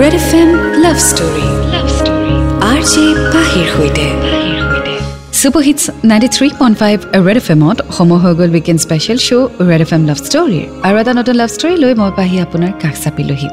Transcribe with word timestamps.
Red 0.00 0.14
F 0.20 0.30
M 0.40 0.50
love 0.84 0.96
story 1.08 1.46
R 2.70 2.80
J 2.92 3.04
পাহিৰ 3.34 3.66
সৈতে 3.74 4.06
super 5.40 5.62
hits 5.68 5.82
ninety 6.10 6.28
three 6.36 6.48
point 6.60 6.76
five 6.82 6.96
Red 7.26 7.38
F 7.42 7.48
এমত 7.54 7.78
সময় 7.96 8.20
হৈ 8.24 8.32
গ'ল 8.38 8.50
weekend 8.56 8.80
special 8.86 9.18
show' 9.26 9.46
Red 9.70 9.82
F 9.86 9.90
M 9.96 10.02
love 10.10 10.18
ষ্টৰীৰ 10.26 10.64
আৰু 10.86 10.96
এটা 11.02 11.12
নতুন 11.18 11.34
লাভ 11.40 11.50
ষ্টৰী 11.56 11.74
লৈ 11.82 11.92
মই 12.00 12.10
পাহি 12.18 12.36
আপোনাৰ 12.46 12.72
কাষ 12.82 12.96
চাপিলোহি 13.04 13.48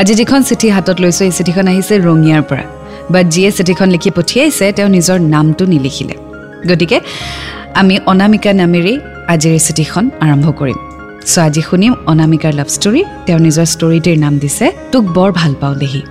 আজি 0.00 0.12
যিখন 0.20 0.40
চিঠি 0.48 0.68
হাতত 0.76 0.96
লৈছোঁ 1.04 1.24
এই 1.28 1.32
চিঠিখন 1.38 1.66
আহিছে 1.72 1.94
ৰঙিয়াৰ 2.06 2.42
পৰা। 2.48 2.64
বাট 3.14 3.26
যিয়ে 3.34 3.50
চিঠিখন 3.56 3.88
লিখি 3.94 4.10
পঠিয়াইছে 4.18 4.66
তেওঁ 4.76 4.90
নিজৰ 4.96 5.18
নামটো 5.34 5.62
নিলিখিলে। 5.72 6.14
গতিকে 6.70 6.98
আমি 7.80 7.94
অনামিকা 8.12 8.52
নামেৰেই 8.60 8.96
আজিৰ 9.32 9.52
চিঠিখন 9.66 10.04
আৰম্ভ 10.24 10.46
কৰিম। 10.60 10.78
চ' 11.30 11.38
আজি 11.38 11.62
শুনিম 11.68 11.92
অনামিকাৰ 12.12 12.52
লাভ 12.58 12.68
ষ্টৰী 12.76 13.00
তেওঁৰ 13.26 13.40
নিজৰ 13.46 13.66
ষ্টৰীটিৰ 13.74 14.16
নাম 14.24 14.34
দিছে 14.42 14.66
তোক 14.92 15.04
বৰ 15.16 15.30
ভাল 15.40 15.52
পাওঁ 15.60 15.76
দেহি। 15.82 16.02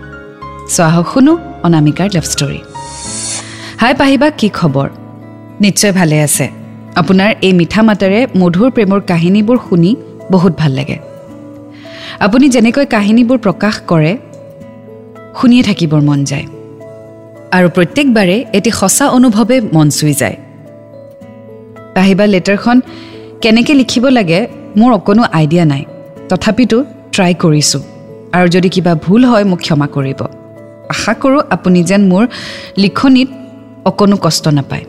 চ' 0.74 0.80
আহক 0.88 1.08
শুনো 1.14 1.34
অনামিকাৰ 1.68 2.10
লাভ 2.16 2.26
ষ্টৰী 2.34 2.60
হাই 3.82 3.94
পাহিবা 4.02 4.28
কি 4.40 4.48
খবৰ? 4.60 4.88
নিশ্চয় 5.64 5.94
ভালে 6.00 6.18
আছে। 6.28 6.46
আপোনাৰ 7.02 7.30
এই 7.48 7.54
মিঠা 7.60 7.82
মাতেৰে 7.88 8.20
মধুৰ 8.42 8.70
প্ৰেমৰ 8.76 9.00
কাহিনীবোৰ 9.12 9.58
শুনি 9.68 9.92
বহুত 10.34 10.54
ভাল 10.62 10.72
লাগে। 10.80 10.98
আপুনি 12.26 12.46
যেনেকৈ 12.56 12.86
কাহিনীবোৰ 12.96 13.38
প্ৰকাশ 13.46 13.76
কৰে 13.92 14.14
শুনিয়ে 15.40 15.64
থাকিবৰ 15.70 16.02
মন 16.10 16.20
যায়। 16.32 16.46
আৰু 17.58 17.68
প্ৰত্যেকবাৰে 17.76 18.38
এটি 18.58 18.72
সঁচা 18.80 19.06
অনুভৱে 19.18 19.58
মন 19.76 19.88
চুই 19.98 20.14
যায়। 20.22 20.38
পাহিবা 21.96 22.26
লেটাৰখন 22.34 22.78
কেনেকৈ 23.44 23.74
লিখিব 23.82 24.06
লাগে 24.18 24.40
মোৰ 24.78 24.94
অকণো 24.94 25.24
আইডিয়া 25.32 25.66
নাই। 25.66 25.86
তথাপিতো 26.30 26.86
ট্ৰাই 27.12 27.34
কৰিছোঁ। 27.34 27.82
আৰু 28.34 28.48
যদি 28.50 28.70
কিবা 28.70 28.96
ভুল 28.96 29.26
হয় 29.26 29.44
মোক 29.44 29.60
ক্ষমা 29.60 29.88
কৰিব। 29.88 30.22
আশা 30.90 31.14
কৰোঁ 31.14 31.42
আপুনি 31.50 31.84
যেন 31.84 32.02
মোৰ 32.02 32.28
লিখনিত 32.78 33.30
অকণো 33.86 34.18
কষ্ট 34.18 34.48
নাপায়। 34.48 34.86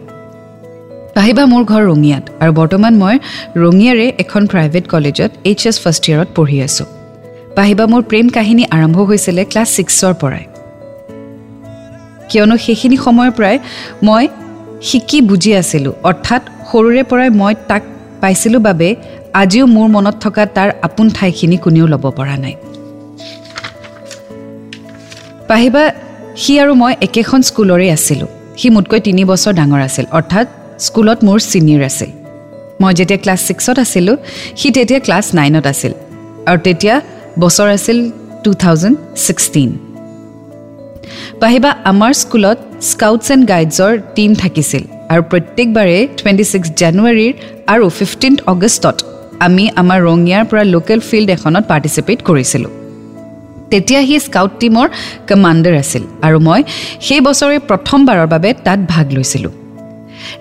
পাহিবা 1.14 1.46
মোৰ 1.46 1.64
ঘৰ 1.64 1.82
ৰঙিয়াত। 1.86 2.30
আৰু 2.40 2.52
বৰ্তমান 2.52 2.94
মই 2.94 3.18
ৰঙিয়াৰে 3.56 4.12
এখন 4.18 4.46
প্ৰাইভেট 4.46 4.88
কলেজত 4.88 5.30
এইচ 5.44 5.66
এছ 5.66 5.80
ফাৰ্ষ্ট 5.80 6.10
ইয়েৰত 6.10 6.28
পঢ়ি 6.34 6.62
আছোঁ। 6.62 6.86
পাহিবা 7.56 7.86
মোৰ 7.86 8.02
প্ৰেম 8.02 8.28
কাহিনী 8.28 8.64
আৰম্ভ 8.70 8.98
হৈছিলে 8.98 9.44
ক্লাছ 9.44 9.68
ছিক্সৰ 9.76 10.14
পৰাই। 10.14 10.44
কিয়নো 12.28 12.56
সেইখিনি 12.56 12.96
সময়ৰ 12.96 13.30
পৰাই 13.30 13.58
মই 14.02 14.28
শিকি 14.82 15.20
বুজি 15.20 15.56
আছিলোঁ। 15.56 15.92
অৰ্থাৎ 16.02 16.42
সৰুৰে 16.72 17.02
পৰাই 17.02 17.30
মই 17.30 17.54
তাক 17.68 17.82
পাইছিলোঁ 18.20 18.60
বাবে 18.60 18.96
আজিও 19.40 19.66
মোৰ 19.76 19.88
মনত 19.96 20.16
থকা 20.24 20.44
তাৰ 20.56 20.70
আপোন 20.86 21.06
ঠাইখিনি 21.16 21.56
কোনেও 21.64 21.86
ল'ব 21.92 22.04
পৰা 22.18 22.36
নাই। 22.44 22.54
পাহিবা 25.50 25.82
সি 26.42 26.52
আৰু 26.62 26.72
মই 26.82 26.92
একেখন 27.06 27.40
স্কুলৰে 27.48 27.86
আছিলোঁ। 27.96 28.30
সি 28.60 28.68
মোতকৈ 28.76 29.00
তিনি 29.06 29.22
বছৰ 29.30 29.52
ডাঙৰ 29.60 29.80
আছিল 29.88 30.04
অৰ্থাৎ 30.18 30.46
স্কুলত 30.86 31.18
মোৰ 31.26 31.38
ছিনিয়ৰ 31.50 31.82
আছিল। 31.90 32.10
মই 32.80 32.92
যেতিয়া 32.98 33.18
ক্লাছ 33.24 33.40
ছিক্সত 33.48 33.76
আছিলোঁ 33.84 34.16
সি 34.60 34.68
তেতিয়া 34.76 35.00
ক্লাছ 35.06 35.26
নাইনত 35.38 35.66
আছিল 35.72 35.92
আৰু 36.48 36.58
তেতিয়া 36.66 36.94
বছৰ 37.42 37.68
আছিল 37.76 37.98
টু 38.44 38.50
থাউজেণ্ড 38.62 38.96
ছিক্সটিন। 39.24 39.70
পাহিবা 41.42 41.70
আমাৰ 41.90 42.12
স্কুলত 42.22 42.58
স্কাউটছ 42.90 43.26
এণ্ড 43.34 43.44
গাইডছৰ 43.52 43.92
টীম 44.16 44.30
থাকিছিল 44.42 44.82
আৰু 45.12 45.22
প্ৰত্যেকবাৰে 45.30 45.96
টুৱেণ্টি 46.18 46.44
ছিক্স 46.52 46.68
জানুৱাৰীৰ 46.80 47.32
আৰু 47.72 47.84
ফিফটিন 47.98 48.34
আগষ্টত 48.54 48.96
আমি 49.46 49.64
আমাৰ 49.80 49.98
ৰঙিয়াৰ 50.08 50.44
পৰা 50.50 50.62
লোকেল 50.74 51.00
ফিল্ড 51.08 51.28
এখনত 51.36 51.64
পাৰ্টিচিপেট 51.70 52.18
কৰিছিলোঁ। 52.28 52.72
তেতিয়া 53.70 54.00
সি 54.08 54.16
স্কাউট 54.26 54.52
টীমৰ 54.60 54.86
কমাণ্ডাৰ 55.28 55.74
আছিল 55.82 56.02
আৰু 56.26 56.38
মই 56.46 56.60
সেই 57.06 57.20
বছৰে 57.26 57.56
প্ৰথমবাৰৰ 57.68 58.28
বাবে 58.34 58.50
তাত 58.66 58.80
ভাগ 58.92 59.06
লৈছিলোঁ। 59.16 59.52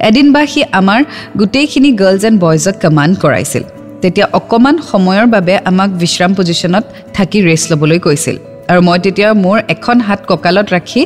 এদিন 0.09 0.27
বা 0.35 0.41
সি 0.51 0.61
আমাৰ 0.79 0.99
গোটেইখিনি 1.39 1.89
গাৰ্লছ 2.01 2.23
এণ্ড 2.29 2.37
বয়জক 2.45 2.75
কমাণ্ড 2.83 3.13
কৰাইছিল। 3.23 3.63
তেতিয়া 4.01 4.27
অকণমান 4.39 4.75
সময়ৰ 4.91 5.25
বাবে 5.35 5.53
আমাক 5.69 5.89
বিশ্ৰাম 6.01 6.31
পজিশ্যনত 6.39 6.85
থাকি 7.15 7.37
ৰেষ্ট 7.47 7.65
ল'বলৈ 7.71 7.99
কৈছিল 8.05 8.35
আৰু 8.71 8.79
মই 8.87 8.97
তেতিয়া 9.05 9.29
মোৰ 9.43 9.57
এখন 9.75 9.97
হাত 10.07 10.19
কঁকালত 10.29 10.67
ৰাখি 10.75 11.01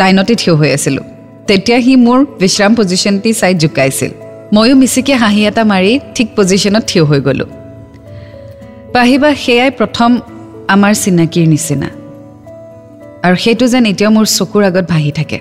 লাইনতে 0.00 0.34
থিয় 0.40 0.54
হৈ 0.60 0.70
আছিলোঁ। 0.76 1.04
তেতিয়া 1.48 1.78
সি 1.84 1.92
মোৰ 2.06 2.18
বিশ্ৰাম 2.42 2.72
পজিশ্যনটি 2.78 3.30
চাই 3.40 3.52
জোকাইছিল। 3.62 4.12
ময়ো 4.54 4.74
মিচিকে 4.82 5.14
হাঁহি 5.22 5.40
এটা 5.50 5.62
মাৰি 5.72 5.92
ঠিক 6.16 6.28
পজিশ্যনত 6.36 6.82
থিয় 6.90 7.04
হৈ 7.10 7.20
গ'লোঁ। 7.26 7.48
পাহিবা 8.94 9.30
সেয়াই 9.44 9.70
প্ৰথম 9.78 10.10
আমাৰ 10.74 10.92
চিনাকিৰ 11.02 11.46
নিচিনা। 11.52 11.88
আৰু 13.26 13.36
সেইটো 13.44 13.66
যেন 13.72 13.84
এতিয়াও 13.92 14.12
মোৰ 14.16 14.26
চকুৰ 14.38 14.62
আগত 14.70 14.84
ভাহি 14.92 15.10
থাকে। 15.18 15.38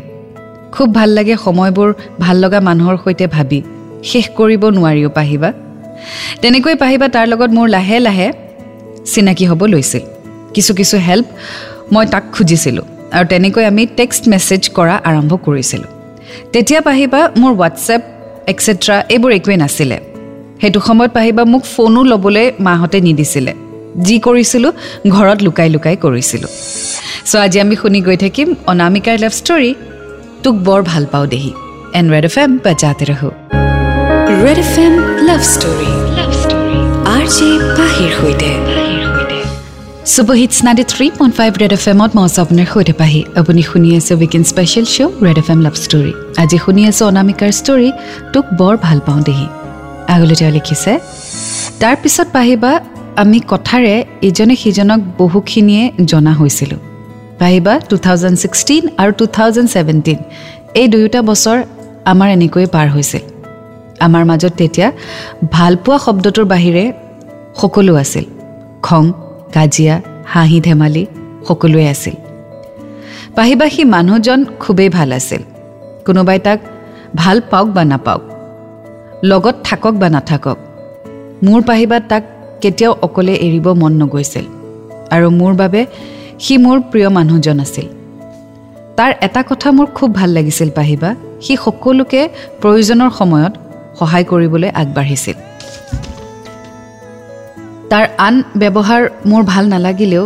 খুব 0.73 0.87
ভাল 0.97 1.09
লাগে 1.17 1.33
সময়বোৰ 1.45 1.89
ভাল 2.23 2.35
লগা 2.43 2.59
মানুহৰ 2.67 2.95
সৈতে 3.03 3.25
ভাবি 3.35 3.59
শেষ 4.09 4.25
কৰিব 4.37 4.63
নোৱাৰিও 4.77 5.09
পাহিবা। 5.17 5.49
তেনেকৈ 6.41 6.75
পাহিবা 6.83 7.07
তাৰ 7.15 7.25
লগত 7.31 7.49
মোৰ 7.57 7.67
লাহে 7.75 7.97
লাহে 8.07 8.27
চিনাকি 9.11 9.45
হ'ব 9.49 9.61
লৈছিল। 9.73 10.03
কিছু 10.55 10.71
কিছু 10.79 10.95
হেল্প 11.07 11.27
মই 11.93 12.05
তাক 12.13 12.23
খুজিছিলোঁ 12.35 12.85
আৰু 13.15 13.25
তেনেকৈ 13.33 13.63
আমি 13.71 13.83
টেক্সট 13.97 14.23
মেছেজ 14.31 14.61
কৰা 14.77 14.95
আৰম্ভ 15.09 15.31
কৰিছিলোঁ। 15.45 15.89
তেতিয়া 16.53 16.79
পাহিবা 16.87 17.19
মোৰ 17.41 17.53
হোৱাটছএপ 17.55 18.01
এক্সেট্ৰা 18.47 18.95
এইবোৰ 19.13 19.31
একোৱেই 19.31 19.57
নাছিলে। 19.57 19.97
সেইটো 20.61 20.79
সময়ত 20.87 21.11
পাহিবা 21.13 21.43
মোক 21.45 21.63
ফোনো 21.73 22.01
ল'বলৈ 22.03 22.51
মাহঁতে 22.59 22.97
নিদিছিলে। 23.01 23.53
যি 24.05 24.15
কৰিছিলোঁ 24.19 24.71
ঘৰত 25.15 25.39
লুকাই 25.45 25.69
লুকাই 25.69 25.95
কৰিছিলোঁ। 26.05 26.51
চ' 27.29 27.35
আজি 27.45 27.57
আমি 27.63 27.75
শুনি 27.81 27.99
গৈ 28.01 28.17
থাকিম 28.17 28.47
অনামিকাৰ 28.71 29.17
লাভ 29.23 29.33
ষ্টৰী 29.39 29.71
তোক 30.43 30.55
বৰ 30.67 30.81
ভাল 30.91 31.03
পাওঁ 31.11 31.27
দেহি। 31.27 31.51
এণ্ড 31.93 32.07
ৰেড 32.13 32.25
এফ 32.25 32.37
এম 32.37 32.51
বাজাতে 32.65 33.05
ৰহো। 33.05 33.29
Red 34.43 34.59
F 34.65 34.73
M 34.85 34.93
love 35.27 35.41
story 35.53 35.91
love 36.17 36.31
story 36.41 36.79
R 37.15 37.25
J 37.35 37.49
পাহিৰ 37.77 38.11
সৈতে। 38.19 38.82
Super 40.03 40.37
hits 40.37 40.57
ninety 40.65 40.83
three 40.91 41.05
point 41.17 41.33
five 41.35 41.51
Red 41.61 41.73
F 41.77 41.83
এমত 41.91 42.11
মই 42.15 42.23
আছোঁ 42.27 42.41
আপোনাৰ 42.45 42.67
সৈতে 42.73 42.93
পাহি 43.01 43.21
আপুনি 43.39 43.61
শুনি 43.69 43.89
আছে 43.99 44.13
weekend 44.15 44.45
special 44.51 44.85
show' 44.93 45.13
Red 45.25 45.37
F 45.41 45.47
M 45.53 45.59
love 45.65 45.75
story 45.83 46.13
আজি 46.41 46.57
শুনি 46.63 46.81
আছোঁ 46.89 47.05
অনামিকাৰ 47.11 47.51
ষ্টৰী 47.59 47.89
তোক 48.33 48.45
বৰ 48.59 48.73
ভাল 48.85 48.99
পাওঁ 49.07 49.21
দেহি 49.27 49.47
আগলৈ 50.13 50.35
তেওঁ 50.39 50.51
লিখিছে 50.57 50.91
তাৰপিছত 51.81 52.27
পাহিবা 52.37 52.71
আমি 53.21 53.37
কথাৰে 53.51 53.95
ইজনে 54.29 54.55
সিজনক 54.63 54.99
বহুখিনিয়ে 55.19 55.83
জনা 56.11 56.33
হৈছিলোঁ 56.39 56.79
পাহিবা 57.39 57.73
টু 57.89 57.95
থাউজেণ্ড 58.05 58.35
ছিক্সটিন 58.43 58.83
আৰু 59.01 59.11
টু 59.19 59.25
থাউজেণ্ড 59.37 59.67
ছেভেণ্টিন 59.73 60.19
এই 60.79 60.87
দুয়োটা 60.93 61.19
বছৰ 61.29 61.57
আমাৰ 62.11 62.27
এনেকৈয়ে 62.37 62.69
পাৰ 62.75 62.87
হৈছিল 62.95 63.23
আমাৰ 64.05 64.23
মাজত 64.29 64.53
তেতিয়া 64.59 64.87
ভালপোৱা 65.51 65.97
শব্দটোৰ 66.05 66.45
বাহিৰে 66.53 66.83
সকলো 67.61 67.93
আছিল 67.95 68.25
খং 68.83 69.05
কাজিয়া 69.55 69.95
হাঁহি 70.33 70.59
ধেমালি 70.67 71.03
সকলোৱে 71.47 71.85
আছিল। 71.93 72.15
পাহিবা 73.37 73.65
সি 73.73 73.81
মানুহজন 73.95 74.39
খুবেই 74.63 74.89
ভাল 74.97 75.09
আছিল। 75.19 75.41
কোনোবাই 76.05 76.39
তাক 76.45 76.59
ভাল 77.21 77.37
পাওক 77.51 77.67
বা 77.75 77.83
নাপাওক 77.91 78.21
লগত 79.29 79.55
থাকক 79.67 79.93
বা 80.01 80.07
নাথাকক 80.15 80.57
মোৰ 81.45 81.61
পাহিবা 81.69 81.97
তাক 82.11 82.23
কেতিয়াও 82.61 82.93
অকলে 83.05 83.33
এৰিব 83.45 83.67
মন 83.81 83.93
নগৈছিল 84.01 84.45
আৰু 85.15 85.27
মোৰ 85.39 85.53
বাবে 85.61 85.81
সি 86.43 86.53
মোৰ 86.63 86.77
প্ৰিয় 86.91 87.09
মানুহজন 87.17 87.57
আছিল। 87.65 87.87
তাৰ 88.97 89.11
এটা 89.27 89.41
কথা 89.49 89.67
মোৰ 89.77 89.87
খুব 89.97 90.09
ভাল 90.19 90.29
লাগিছিল 90.37 90.69
পাহিবা 90.79 91.09
সি 91.43 91.53
সকলোকে 91.65 92.21
প্ৰয়োজনৰ 92.61 93.11
সময়ত 93.19 93.53
সহায় 93.99 94.25
কৰিবলৈ 94.31 94.69
আগবাঢ়িছিল। 94.81 95.37
তাৰ 97.93 98.05
আন 98.27 98.35
ব্যৱহাৰ 98.61 99.03
মোৰ 99.29 99.43
ভাল 99.51 99.65
নালাগিলেও 99.73 100.23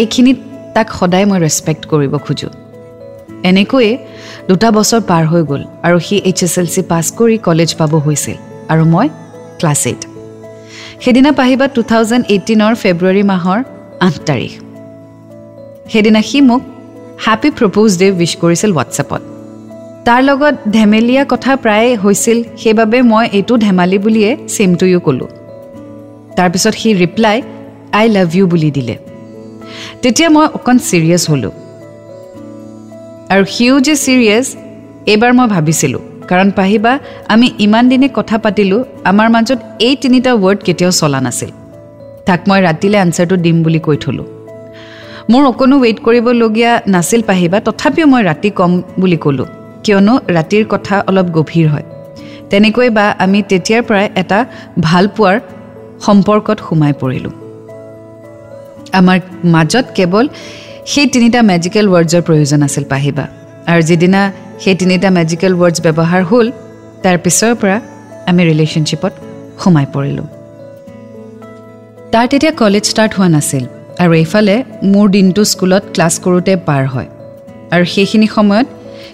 এইখিনিত 0.00 0.38
তাক 0.74 0.88
সদায় 0.98 1.26
মই 1.30 1.38
ৰেচপেক্ট 1.44 1.82
কৰিব 1.90 2.14
খোজোঁ। 2.26 2.52
এনেকৈয়ে 3.50 3.92
দুটা 4.48 4.68
বছৰ 4.76 5.00
পাৰ 5.10 5.24
হৈ 5.32 5.42
গ'ল 5.50 5.62
আৰু 5.86 5.98
সি 6.06 6.16
H 6.28 6.40
S 6.46 6.54
L 6.60 6.68
C 6.74 6.82
pass 6.92 7.04
কৰি 7.18 7.36
কলেজ 7.48 7.70
পাব 7.80 7.92
হৈছিল 8.06 8.36
আৰু 8.72 8.84
মই 8.94 9.06
ক্লাছ 9.58 9.82
এইট 9.90 10.02
সেইদিনা 11.02 11.32
পাহিবা 11.40 11.66
টু 11.76 11.80
থাউজেণ্ড 11.90 12.24
এইটিনৰ 12.34 12.72
ফেব্ৰুৱাৰী 12.82 13.22
মাহৰ 13.32 13.58
আঠ 14.06 14.14
তাৰিখ। 14.28 14.52
সেইদিনা 15.92 16.20
সি 16.30 16.38
মোক 16.50 16.62
হেপী 17.26 17.50
প্ৰপ'জ 17.58 17.90
ডে 18.00 18.08
উইচ 18.18 18.32
কৰিছিল 18.42 18.70
হোৱাটছএপত 18.76 19.22
তাৰ 20.06 20.20
লগত 20.28 20.54
ধেমেলীয়া 20.76 21.22
কথা 21.32 21.52
প্ৰায় 21.64 21.90
হৈছিল 22.02 22.38
সেইবাবে 22.62 22.98
মই 23.12 23.24
এইটো 23.38 23.54
ধেমালি 23.66 23.98
বুলিয়ে 24.04 24.30
ইউ 24.94 25.00
ক'লোঁ। 25.06 25.43
তাৰপিছত 26.36 26.74
সি 26.80 26.88
ৰিপ্লাই 27.02 27.36
আই 27.98 28.06
লাভ 28.16 28.30
ইউ 28.36 28.44
বুলি 28.52 28.70
দিলে। 28.76 28.94
তেতিয়া 30.02 30.28
মই 30.34 30.46
অকণ 30.58 30.76
ছিৰিয়াছ 30.88 31.24
হ'লোঁ। 31.30 31.52
আৰু 33.32 33.44
সিও 33.54 33.74
যে 33.86 33.94
ছিৰিয়াছ 34.04 34.46
এইবাৰ 35.12 35.32
মই 35.38 35.46
ভাবিছিলোঁ। 35.54 36.02
কাৰণ 36.30 36.48
পাহিবা 36.58 36.92
আমি 37.34 37.46
ইমান 37.58 37.84
দিনে 37.88 38.08
কথা 38.18 38.36
পাতিলোঁ 38.44 38.80
আমাৰ 39.10 39.28
মাজত 39.34 39.58
এই 39.86 39.94
তিনিটা 40.02 40.30
ৱৰ্ড 40.42 40.58
কেতিয়াও 40.66 40.92
চলা 41.00 41.20
নাছিল। 41.26 41.50
তাক 42.26 42.40
মই 42.48 42.60
ৰাতিলৈ 42.68 42.98
আনচাৰটো 43.04 43.36
দিম 43.44 43.56
বুলি 43.64 43.80
কৈ 43.86 43.96
থ'লোঁ। 44.04 44.26
মোৰ 45.30 45.42
অকণো 45.50 45.76
ৱেইট 45.82 45.98
কৰিবলগীয়া 46.06 46.72
নাছিল 46.94 47.22
পাহিবা 47.30 47.58
তথাপিও 47.66 48.06
মই 48.12 48.22
ৰাতি 48.30 48.50
কম 48.58 48.72
বুলি 49.00 49.18
ক'লোঁ। 49.24 49.48
কিয়নো 49.84 50.14
ৰাতিৰ 50.36 50.64
কথা 50.72 50.96
অলপ 51.08 51.26
গভীৰ 51.36 51.66
হয়। 51.68 51.86
তেনেকৈ 52.50 52.88
বা 52.96 53.06
আমি 53.24 53.38
তেতিয়াৰ 53.50 53.82
পৰাই 53.88 54.06
এটা 54.22 54.38
ভাল 54.80 55.04
পোৱাৰ 55.16 55.36
সম্পৰ্কত 56.06 56.58
সোমাই 56.68 56.92
পৰিলোঁ। 57.02 57.32
আমাৰ 58.92 59.18
মাজত 59.54 59.86
কেৱল 59.94 60.28
সেই 60.92 61.06
তিনিটা 61.06 61.40
মেজিকেল 61.42 61.84
ৱৰ্ডছৰ 61.88 62.22
প্ৰয়োজন 62.22 62.62
আছিল 62.62 62.84
পাহিবা। 62.84 63.24
আৰু 63.66 63.82
যিদিনা 63.82 64.32
সেই 64.62 64.74
তিনিটা 64.74 65.08
মেজিকেল 65.10 65.52
ৱৰ্ডছ 65.60 65.80
ব্যৱহাৰ 65.86 66.22
হ'ল 66.30 66.46
তাৰ 67.02 67.16
পিছৰ 67.18 67.54
পৰা 67.60 67.80
আমি 68.26 68.42
ৰিলেশ্যনশ্বিপত 68.50 69.12
সোমাই 69.62 69.86
পৰিলোঁ। 69.94 70.26
তাৰ 72.12 72.26
তেতিয়া 72.28 72.52
কলেজ 72.52 72.84
ষ্টাৰ্ট 72.84 73.12
হোৱা 73.18 73.28
নাছিল 73.28 73.64
আৰু 73.98 74.12
এইফালে 74.14 74.64
মোৰ 74.82 75.06
দিনটো 75.10 75.44
স্কুলত 75.44 75.82
ক্লাছ 75.94 76.14
কৰোঁতে 76.24 76.56
পাৰ 76.68 76.86
হয়। 76.86 77.08
আৰু 77.70 77.84
সেইখিনি 77.84 78.26
সময়ত 78.26 78.66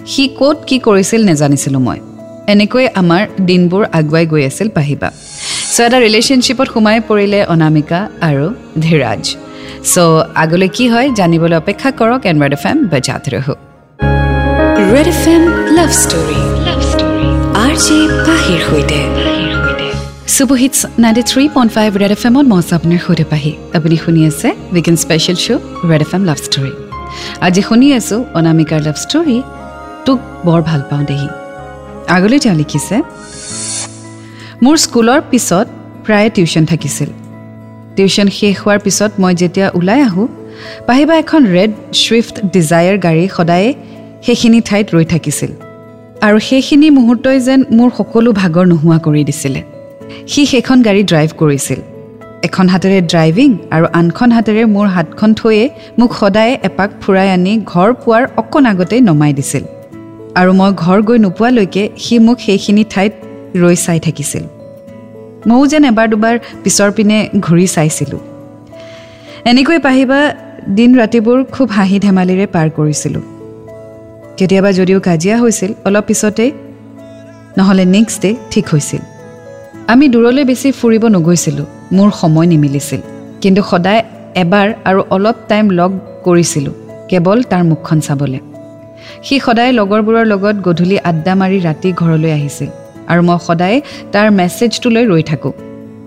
সি 0.07 0.29
ক'ত 0.29 0.57
কি 0.67 0.79
কৰিছিল 0.79 1.21
নেজানিছিলোঁ 1.25 1.81
মই। 1.81 1.99
এনেকৈ 2.53 2.87
আমাৰ 2.95 3.23
দিনবোৰ 3.47 3.83
আগুৱাই 3.93 4.27
গৈ 4.27 4.45
আছিল 4.47 4.69
পাহিবা। 4.69 5.11
চ' 5.75 5.81
এটা 5.87 5.99
ৰিলেশ্যনশ্বিপত 6.07 6.69
সোমাই 6.75 6.99
পৰিলে 7.09 7.41
অনামিকা 7.55 8.01
আৰু 8.29 8.47
ধীৰাজ। 8.85 9.25
চ' 9.93 10.21
আগলৈ 10.43 10.69
কি 10.77 10.85
হয় 10.93 11.09
জানিবলৈ 11.19 11.57
অপেক্ষা 11.63 11.91
কৰক 11.99 12.23
এণ্ড 12.31 12.39
ৰেড 12.45 12.55
এফ 12.59 12.65
এম 12.71 12.79
বজাত 12.93 13.25
ৰহো। 13.35 13.55
Red 14.95 15.09
F 15.15 15.23
M 15.35 15.43
love 15.77 15.91
story. 16.03 16.41
Love 16.67 16.81
story. 16.91 17.29
R 17.65 17.75
J 17.85 17.99
পাহিৰ 18.27 18.61
সৈতে। 18.69 18.99
Super hits 20.37 20.81
ninety 21.03 21.23
three 21.31 21.45
point 21.55 21.71
five 21.77 21.91
Red 22.03 22.13
F 22.17 22.23
এমত 22.29 22.47
মই 22.53 22.63
আপোনাৰ 22.77 23.01
সৈতে 23.07 23.25
পাহি। 23.33 23.53
আপুনি 23.77 23.97
শুনি 24.05 24.21
আছে 24.31 24.49
weekend 24.75 24.97
special 25.05 25.37
show' 25.45 25.63
Red 25.91 26.03
F 26.07 26.13
M 26.17 26.23
love 26.31 26.39
story. 26.47 26.73
আজি 27.47 27.63
শুনি 27.69 27.87
আছোঁ 27.99 28.19
অনামিকাৰ 28.39 28.81
লাভ 28.87 28.97
ষ্টৰী। 29.05 29.37
তোক 30.07 30.19
বৰ 30.47 30.61
ভাল 30.69 30.81
পাওঁ 30.91 31.05
দেহি। 31.11 31.29
আগলৈ 32.17 32.39
তেওঁ 32.45 32.57
লিখিছে 32.61 32.97
মোৰ 34.65 34.77
স্কুলৰ 34.77 35.21
পিছত 35.31 35.67
প্ৰায়ে 36.07 36.31
টিউশ্যন 36.37 36.65
থাকিছিল। 36.71 37.11
টিউশ্যন 37.97 38.29
শেষ 38.39 38.55
হোৱাৰ 38.63 38.79
পিছত 38.85 39.11
মই 39.23 39.35
যেতিয়া 39.35 39.69
ওলাই 39.79 40.01
আহোঁ 40.09 40.27
পাহিবা 40.87 41.15
এখন 41.23 41.43
ৰেড 41.55 41.71
ছুইফ্ট 42.03 42.35
ডিজায়াৰ 42.55 42.97
গাড়ী 43.07 43.25
সদায়ে 43.37 43.69
সেইখিনি 44.27 44.61
ঠাইত 44.69 44.87
ৰৈ 44.95 45.05
থাকিছিল। 45.13 45.51
আৰু 46.27 46.39
সেইখিনি 46.49 46.89
মুহূৰ্তই 46.99 47.39
যেন 47.47 47.61
মোৰ 47.79 47.91
সকলো 47.99 48.31
ভাগৰ 48.41 48.65
নোহোৱা 48.73 48.99
কৰি 49.07 49.23
দিছিলে। 49.29 49.61
সি 50.31 50.43
সেইখন 50.47 50.79
গাড়ী 50.87 51.03
ড্ৰাইভ 51.11 51.31
কৰিছিল। 51.41 51.81
এখন 52.47 52.67
হাতেৰে 52.73 52.99
ড্ৰাইভিং 53.13 53.51
আৰু 53.75 53.87
আনখন 54.01 54.31
হাতেৰে 54.37 54.63
মোৰ 54.75 54.87
হাতখন 54.97 55.31
থৈয়ে 55.41 55.65
মোক 55.99 56.11
সদায় 56.21 56.53
এপাক 56.69 56.91
ফুৰাই 57.03 57.29
আনি 57.37 57.53
ঘৰ 57.73 57.89
পোৱাৰ 58.03 58.23
অকণ 58.41 58.65
আগতেই 58.73 59.01
নমাই 59.09 59.33
দিছিল। 59.39 59.65
আৰু 60.41 60.51
মই 60.61 60.71
ঘৰ 60.85 60.99
গৈ 61.09 61.19
নোপোৱালৈকে 61.25 61.83
সি 62.05 62.15
মোক 62.27 62.39
সেইখিনি 62.47 62.85
ঠাইত 62.95 63.13
ৰৈ 63.55 63.77
চাই 63.77 64.01
থাকিছিল। 64.01 64.43
ময়ো 65.47 65.67
যেন 65.67 65.85
এবাৰ 65.85 66.09
দুবাৰ 66.09 66.39
পিছৰ 66.65 66.91
পিনে 66.93 67.29
ঘূৰি 67.41 67.67
চাইছিলোঁ। 67.67 68.19
এনেকৈ 69.45 69.79
পাহিবা 69.79 70.35
দিন 70.77 70.99
ৰাতিবোৰ 70.99 71.45
খুব 71.45 71.69
হাঁহি 71.71 71.99
ধেমালিৰে 71.99 72.47
পাৰ 72.47 72.71
কৰিছিলোঁ। 72.71 73.21
কেতিয়াবা 74.37 74.73
যদিও 74.73 75.01
কাজিয়া 75.01 75.39
হৈছিল 75.39 75.75
অলপ 75.85 76.05
পিছতেই 76.07 76.53
নহ'লে 77.59 77.85
নেক্সট 77.85 78.23
ডে 78.23 78.35
ঠিক 78.51 78.69
হৈছিল। 78.69 79.01
আমি 79.89 80.09
দূৰলৈ 80.09 80.45
বেছি 80.45 80.73
ফুৰিব 80.73 81.07
নগৈছিলোঁ 81.07 81.67
মোৰ 81.93 82.11
সময় 82.11 82.47
নিমিলিছিল। 82.47 83.01
কিন্তু 83.41 83.63
সদায় 83.63 84.03
এবাৰ 84.35 84.73
আৰু 84.85 85.03
অলপ 85.11 85.37
টাইম 85.49 85.71
লগ 85.71 85.91
কৰিছিলোঁ 86.25 86.73
কেৱল 87.09 87.43
তাৰ 87.43 87.65
মুখখন 87.65 88.01
চাবলৈ। 88.01 88.39
সি 89.23 89.41
সদায় 89.41 89.73
লগৰবোৰৰ 89.73 90.27
লগত 90.27 90.57
গধূলি 90.57 90.99
আড্ডা 90.99 91.35
মাৰি 91.35 91.59
ৰাতি 91.61 91.93
ঘৰলৈ 91.93 92.33
আহিছিল। 92.33 92.69
আৰু 93.11 93.21
মই 93.29 93.39
সদায় 93.47 93.77
তাৰ 94.13 94.27
মেছেজটোলৈ 94.39 95.05
ৰৈ 95.13 95.23
থাকোঁ। 95.31 95.53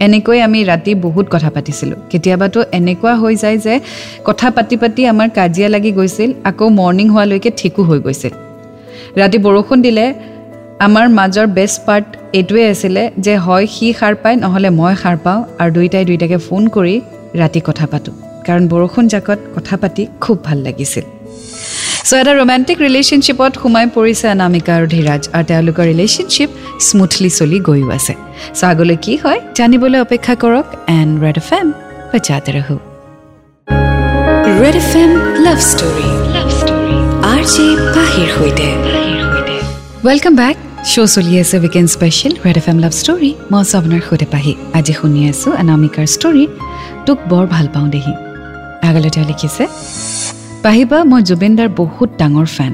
এনেকৈ 0.05 0.37
আমি 0.47 0.59
ৰাতি 0.71 0.91
বহুত 1.05 1.25
কথা 1.33 1.49
পাতিছিলোঁ। 1.55 1.99
কেতিয়াবাতো 2.11 2.59
এনেকুৱা 2.77 3.13
হৈ 3.21 3.33
যায় 3.43 3.57
যে 3.65 3.73
কথা 4.27 4.47
পাতি 4.55 4.75
পাতি 4.81 5.01
আমাৰ 5.13 5.27
কাজিয়া 5.37 5.69
লাগি 5.75 5.91
গৈছিল 5.99 6.29
আকৌ 6.49 6.65
মৰ্ণিং 6.79 7.07
হোৱালৈকে 7.13 7.49
ঠিকো 7.59 7.81
হৈ 7.89 7.99
গৈছিল। 8.05 8.33
ৰাতি 9.21 9.37
বৰষুণ 9.45 9.77
দিলে 9.81 10.05
আমাৰ 10.79 11.05
মাজৰ 11.17 11.47
বেষ্ট 11.57 11.79
পাৰ্ট 11.87 12.07
এইটোৱে 12.33 12.63
আছিলে 12.73 13.03
যে 13.25 13.33
হয় 13.45 13.65
সি 13.75 13.87
সাৰ 13.99 14.13
পায় 14.23 14.37
নহ'লে 14.43 14.69
মই 14.79 14.93
সাৰ 15.01 15.17
পাওঁ 15.25 15.39
আৰু 15.61 15.69
দুয়োটাই 15.75 16.03
দুয়োটাকে 16.05 16.37
ফোন 16.47 16.63
কৰি 16.75 16.95
ৰাতি 17.41 17.59
কথা 17.67 17.85
পাতোঁ। 17.91 18.15
কাৰণ 18.47 18.63
বৰষুণ 18.67 19.03
জাকত 19.13 19.39
কথা 19.55 19.75
পাতি 19.81 20.03
খুব 20.23 20.37
ভাল 20.43 20.57
লাগিছিল। 20.67 21.12
চ' 22.09 22.13
এটা 22.21 22.33
ৰোমেণ্টিক 22.41 22.77
ৰিলেশ্যনশ্বিপত 22.87 23.51
সোমাই 23.61 23.85
পৰিছে 23.95 24.25
অনামিকা 24.35 24.71
আৰু 24.77 24.85
ধীৰাজ 24.95 25.21
আৰু 25.35 25.45
তেওঁলোকৰ 25.51 25.85
ৰিলেশ্যনশ্বিপ 25.91 26.49
স্মুথলি 26.87 27.29
চলি 27.39 27.57
গৈও 27.67 27.87
আছে। 27.97 28.13
চ' 28.57 28.63
আগলৈ 28.71 28.97
কি 29.05 29.13
হয় 29.23 29.39
জানিবলৈ 29.57 29.99
অপেক্ষা 30.07 30.33
কৰক 30.43 30.67
এণ্ড 30.99 31.11
ৰেড 31.23 31.37
এফ 31.41 31.49
এম 31.59 31.67
বজাতে 32.11 32.51
ৰহো। 32.57 32.75
Red 34.61 34.75
F 34.83 34.91
M 35.03 35.11
love 35.45 35.59
story 35.71 36.09
love 36.35 36.49
story 36.59 36.97
R 37.33 37.41
J 37.53 37.67
পাহিৰ 37.95 38.27
সৈতে। 38.37 38.67
ৱেলকাম 40.07 40.33
বেক 40.41 40.55
শ্ব' 40.91 41.09
চলি 41.15 41.33
আছে 41.41 41.55
weekend 41.63 41.89
special 41.95 42.33
Red 42.45 42.57
F 42.61 42.67
M 42.71 42.77
love 42.83 42.93
story 43.01 43.31
মই 43.51 43.59
আছোঁ 43.63 43.75
আপোনাৰ 43.81 44.01
সৈতে 44.07 44.27
পাহি। 44.33 44.53
আজি 44.77 44.93
শুনি 44.99 45.21
আছোঁ 45.31 45.51
অনামিকাৰ 45.61 46.05
ষ্টৰী 46.15 46.43
তোক 47.05 47.17
বৰ 47.31 47.45
ভাল 47.53 47.65
পাওঁ 47.73 47.87
দেহি। 47.95 48.13
আগলৈ 48.87 49.09
তেওঁ 49.15 49.25
লিখিছে 49.31 49.63
পাহিবা 50.65 50.97
মই 51.11 51.21
জুবিনদাৰ 51.29 51.69
বহুত 51.79 52.09
ডাঙৰ 52.21 52.47
ফেন 52.55 52.73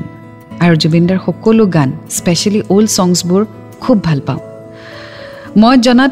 আৰু 0.63 0.75
জুবিনদাৰ 0.83 1.19
সকলো 1.25 1.63
গান 1.75 1.89
স্পেচিয়েলি 2.17 2.61
অ'ল্ড 2.73 2.89
ছংছবোৰ 2.97 3.41
খুব 3.83 3.97
ভাল 4.07 4.19
পাওঁ। 4.27 4.41
মই 5.61 5.75
জনাত 5.85 6.11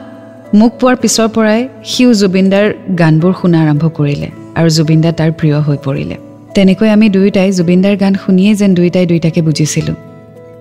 মোক 0.59 0.71
পোৱাৰ 0.79 0.95
পিছৰ 1.03 1.27
পৰাই 1.35 1.61
সিও 1.91 2.11
জুবিনদাৰ 2.21 2.65
গানবোৰ 3.01 3.33
শুনা 3.41 3.57
আৰম্ভ 3.65 3.83
কৰিলে 3.97 4.29
আৰু 4.59 4.69
জুবিনদা 4.77 5.11
তাৰ 5.19 5.31
প্ৰিয় 5.39 5.57
হৈ 5.67 5.77
পৰিলে। 5.85 6.15
তেনেকৈ 6.55 6.89
আমি 6.95 7.07
দুয়োটাই 7.15 7.49
জুবিনদাৰ 7.57 7.95
গান 8.03 8.13
শুনিয়েই 8.23 8.55
যেন 8.59 8.71
দুয়োটাই 8.77 9.05
দুয়োটাকে 9.09 9.41
বুজিছিলোঁ। 9.47 9.95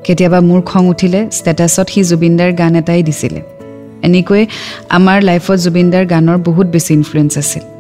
কেতিয়াবা 0.05 0.39
মোৰ 0.49 0.61
খং 0.71 0.83
উঠিলে 0.93 1.21
ষ্টেটাছত 1.39 1.87
সি 1.93 2.01
জুবিনদাৰ 2.11 2.51
গান 2.61 2.73
এটাই 2.81 3.03
দিছিলে। 3.09 3.41
এনেকৈ 4.07 4.43
আমাৰ 4.97 5.19
লাইফত 5.29 5.59
জুবিনদাৰ 5.65 6.05
গানৰ 6.13 6.39
বহুত 6.49 6.67
বেছি 6.75 6.91
ইনফ্লুৱেঞ্চ 6.99 7.33
আছিল। 7.43 7.76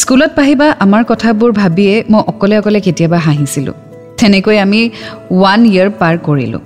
স্কুলত 0.00 0.30
পাহিবা 0.36 0.66
আমাৰ 0.84 1.02
কথাবোৰ 1.08 1.50
ভাবিয়ে 1.52 1.94
মই 2.10 2.22
অকলে 2.32 2.54
অকলে 2.58 2.80
কেতিয়াবা 2.80 3.18
হাঁহিছিলোঁ। 3.18 3.74
তেনেকৈ 4.18 4.56
আমি 4.64 4.80
ওৱান 5.36 5.60
ইয়েৰ 5.72 5.90
পাৰ 6.00 6.14
কৰিলোঁ। 6.26 6.62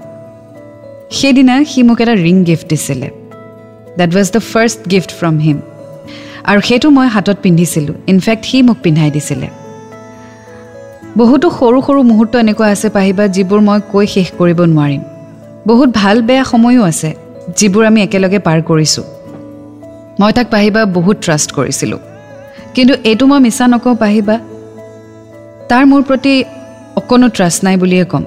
সেইদিনা 1.19 1.55
সি 1.71 1.81
মোক 1.83 2.01
এটা 2.03 2.15
ৰিং 2.27 2.37
গিফ্ট 2.49 2.67
দিছিলে। 2.71 3.09
That 3.99 4.11
was 4.17 4.29
the 4.35 4.41
first 4.53 4.81
gift 4.93 5.11
from 5.19 5.35
him 5.39 5.59
আৰু 6.51 6.61
সেইটো 6.69 6.89
মই 6.91 7.09
হাতত 7.09 7.37
পিন্ধিছিলোঁ। 7.43 7.95
ইনফেক্ট 8.13 8.45
সি 8.51 8.57
মোক 8.63 8.79
পিন্ধাই 8.85 9.11
দিছিলে। 9.11 9.49
বহুতো 11.21 11.47
সৰু 11.59 11.79
সৰু 11.87 12.01
মুহূৰ্ত 12.11 12.33
এনেকুৱা 12.45 12.67
আছে 12.75 12.89
পাহিবা 12.97 13.25
যিবোৰ 13.37 13.61
মই 13.69 13.79
কৈ 13.93 14.07
শেষ 14.15 14.29
কৰিব 14.39 14.59
নোৱাৰিম। 14.73 15.03
বহুত 15.67 15.89
ভাল 16.01 16.17
বেয়া 16.23 16.45
সময়ো 16.53 16.83
আছে 16.91 17.11
যিবোৰ 17.59 17.83
আমি 17.91 18.01
একেলগে 18.03 18.39
পাৰ 18.47 18.59
কৰিছোঁ। 18.71 19.05
মই 20.21 20.33
তাক 20.37 20.47
পাহিবা 20.55 20.81
বহুত 20.97 21.17
ট্ৰাষ্ট 21.25 21.51
কৰিছিলোঁ। 21.59 22.01
কিন্তু 22.77 22.95
এইটো 23.11 23.25
মই 23.31 23.41
মিছা 23.47 23.65
নকওঁ 23.73 23.95
পাহিবা 24.03 24.37
তাৰ 25.71 25.85
মোৰ 25.91 26.03
প্ৰতি 26.09 26.35
অকণো 27.01 27.27
ট্ৰাষ্ট 27.37 27.61
নাই 27.67 27.77
বুলিয়ে 27.83 28.05
ক'ম। 28.13 28.25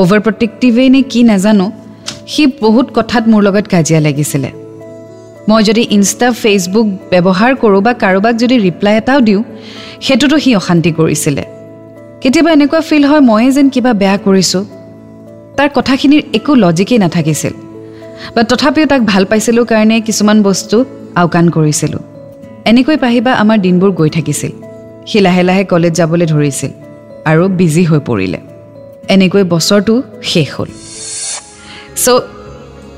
অ'ভাৰ 0.00 0.20
প্ৰটেক্টিভেই 0.26 0.88
নে 0.94 1.00
কি 1.12 1.20
নাজানো 1.30 1.66
সি 2.32 2.42
বহুত 2.64 2.86
কথাত 2.96 3.24
মোৰ 3.32 3.42
লগত 3.46 3.66
কাজিয়া 3.74 4.00
লাগিছিলে। 4.06 4.50
মই 5.48 5.60
যদি 5.68 5.82
ইনষ্টা 5.96 6.28
ফেচবুক 6.42 6.86
ব্যৱহাৰ 7.12 7.52
কৰোঁ 7.62 7.80
বা 7.86 7.92
কাৰোবাক 8.02 8.34
যদি 8.42 8.56
ৰিপ্লাই 8.66 8.94
এটাও 9.00 9.20
দিওঁ 9.28 9.42
সেইটোতো 10.04 10.36
সি 10.44 10.50
অশান্তি 10.60 10.90
কৰিছিলে। 10.98 11.44
কেতিয়াবা 12.22 12.50
এনেকুৱা 12.56 12.80
ফিল 12.88 13.04
হয় 13.10 13.22
ময়ে 13.30 13.50
যেন 13.56 13.66
কিবা 13.74 13.92
বেয়া 14.02 14.16
কৰিছোঁ। 14.26 14.64
তাৰ 15.56 15.68
কথাখিনিৰ 15.76 16.22
একো 16.38 16.52
লজিকেই 16.54 16.98
নাথাকিছিল। 16.98 17.52
বা 18.34 18.42
তথাপিও 18.50 18.86
তাক 18.86 19.00
ভাল 19.10 19.24
পাইছিলোঁ 19.30 19.64
কাৰণে 19.72 19.96
কিছুমান 20.06 20.38
বস্তু 20.42 20.76
আওকাণ 21.20 21.44
কৰিছিলোঁ। 21.56 22.02
এনেকৈ 22.70 22.96
পাহিবা 23.04 23.32
আমাৰ 23.42 23.58
দিনবোৰ 23.66 23.90
গৈ 24.00 24.10
থাকিছিল। 24.16 24.52
সি 25.08 25.18
লাহে 25.26 25.42
লাহে 25.48 25.64
কলেজ 25.72 25.92
যাবলৈ 26.00 26.26
ধৰিছিল 26.32 26.70
আৰু 27.30 27.44
বিজি 27.58 27.84
হৈ 27.90 28.00
পৰিলে। 28.08 28.38
এনেকৈ 29.14 29.42
বছৰটো 29.54 29.94
শেষ 30.30 30.48
হ'ল। 30.56 30.68
চ' 32.04 32.22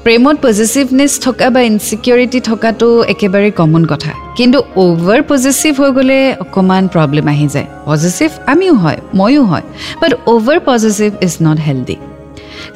প্ৰেমত 0.05 0.37
পজিটিভনেছ 0.47 1.13
থকা 1.27 1.47
বা 1.55 1.61
ইনচিকিউৰিটি 1.71 2.39
থকাটো 2.51 2.89
একেবাৰে 3.13 3.51
কমন 3.61 3.83
কথা। 3.93 4.13
কিন্তু 4.39 4.59
অ'ভাৰ 4.85 5.21
পজিটিভ 5.31 5.73
হৈ 5.81 5.91
গ'লে 5.99 6.19
অকণমান 6.45 6.85
প্ৰব্লেম 6.95 7.27
আহি 7.35 7.47
যায়। 7.55 7.69
পজিটিভ 7.89 8.31
আমিও 8.53 8.75
হয় 8.75 8.99
ময়ো 9.19 9.43
হয় 9.51 9.65
but 10.01 10.13
over 10.33 10.59
positive 10.69 11.11
is 11.27 11.33
not 11.47 11.59
healthy 11.67 11.97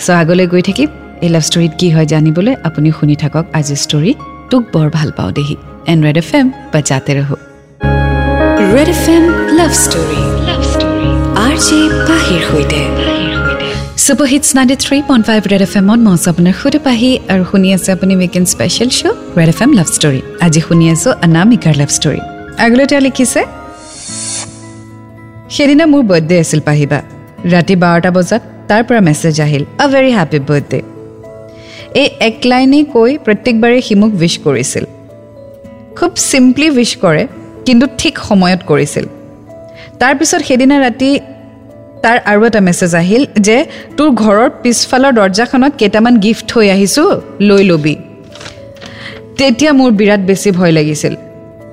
so' 0.05 0.11
আগলৈ 0.23 0.47
গৈ 0.53 0.63
থাকিম 0.69 0.89
এই 1.25 1.31
লাভ 1.35 1.45
ষ্টৰীত 1.49 1.73
কি 1.81 1.89
হয় 1.95 2.07
জানিবলৈ 2.13 2.55
আপুনি 2.69 2.89
শুনি 2.99 3.15
থাকক। 3.23 3.45
আজিৰ 3.59 3.79
ষ্টৰী 3.85 4.13
তোক 4.51 4.63
বৰ 4.75 4.87
ভাল 4.97 5.09
পাওঁ 5.19 5.33
দেহি। 5.39 5.57
এফ 5.91 6.31
এম 6.35 6.47
বা 6.73 6.81
যাতে 6.89 7.13
ৰহো 7.19 7.37
Red 8.73 8.89
F 8.95 9.05
M 9.15 9.25
love 9.59 9.73
story 9.83 10.23
love 10.49 10.61
story 10.73 11.11
R 11.45 11.55
J 11.67 11.79
পাহিৰ 12.09 12.41
সৈতে 12.49 12.81
super 14.05 14.27
hits 14.33 14.49
ninety 14.57 14.77
three 14.85 14.99
point 15.09 15.25
five 15.29 15.41
Red 15.53 15.63
F 15.67 15.73
এমত 15.81 16.01
মই 16.07 16.13
আছোঁ 16.15 16.31
আপোনাৰ 16.33 16.55
সুধি 16.61 16.79
পাহি 16.87 17.11
আৰু 17.33 17.43
শুনি 17.51 17.69
আছে 17.77 17.89
আপুনি 17.97 18.13
weekend 18.21 18.47
special 18.55 18.91
show' 18.99 19.17
Red 19.39 19.49
F 19.55 19.61
M 19.65 19.71
love 19.79 19.89
story 19.97 20.21
আজি 20.45 20.61
শুনি 20.67 20.85
আছোঁ 20.95 21.13
অনামিকাৰ 21.27 21.75
লাভ 21.81 21.91
ষ্টৰী 21.97 22.21
আগলৈ 22.65 22.85
তেওঁ 22.91 23.03
লিখিছে 23.07 23.41
সেইদিনা 25.55 25.85
মোৰ 25.93 26.03
বাৰ্থডে 26.11 26.37
আছিল 26.45 26.61
পাহিবা 26.69 26.99
ৰাতি 27.53 27.75
বাৰটা 27.83 28.11
বজাত 28.17 28.43
তাৰ 28.69 28.83
পৰা 28.87 29.01
মেছেজ 29.09 29.37
আহিল 29.47 29.65
আ 29.83 29.85
ভেৰি 29.93 30.11
হেপী 30.19 30.39
বাৰ্থডে 30.49 30.79
এই 32.01 32.09
এক 32.29 32.37
লাইনেই 32.51 32.85
কৈ 32.95 33.11
প্ৰত্যেকবাৰেই 33.27 33.83
সি 33.87 33.95
মোক 34.03 34.13
উইচ 34.21 34.37
কৰিছিল 34.47 34.85
খুব 36.01 36.11
চিম্পলি 36.31 36.71
উইচ 36.71 36.97
কৰে 36.97 37.27
কিন্তু 37.67 37.87
ঠিক 37.99 38.19
সময়ত 38.19 38.61
কৰিছিল। 38.67 39.05
তাৰপিছত 39.99 40.41
সেইদিনা 40.43 40.77
ৰাতি 40.81 41.19
তাৰ 42.03 42.19
আৰু 42.25 42.47
এটা 42.47 42.61
মেছেজ 42.61 42.95
আহিল 42.95 43.27
যে 43.41 43.67
তোৰ 43.97 44.11
ঘৰৰ 44.11 44.51
পিছফালৰ 44.63 45.13
দৰ্জাখনত 45.13 45.73
কেইটামান 45.79 46.17
গিফ্ট 46.17 46.45
থৈ 46.49 46.71
আহিছোঁ 46.71 47.21
লৈ 47.41 47.63
ল'বি। 47.65 47.97
তেতিয়া 49.39 49.73
মোৰ 49.73 49.91
বিৰাট 49.91 50.21
বেছি 50.21 50.51
ভয় 50.51 50.73
লাগিছিল। 50.73 51.17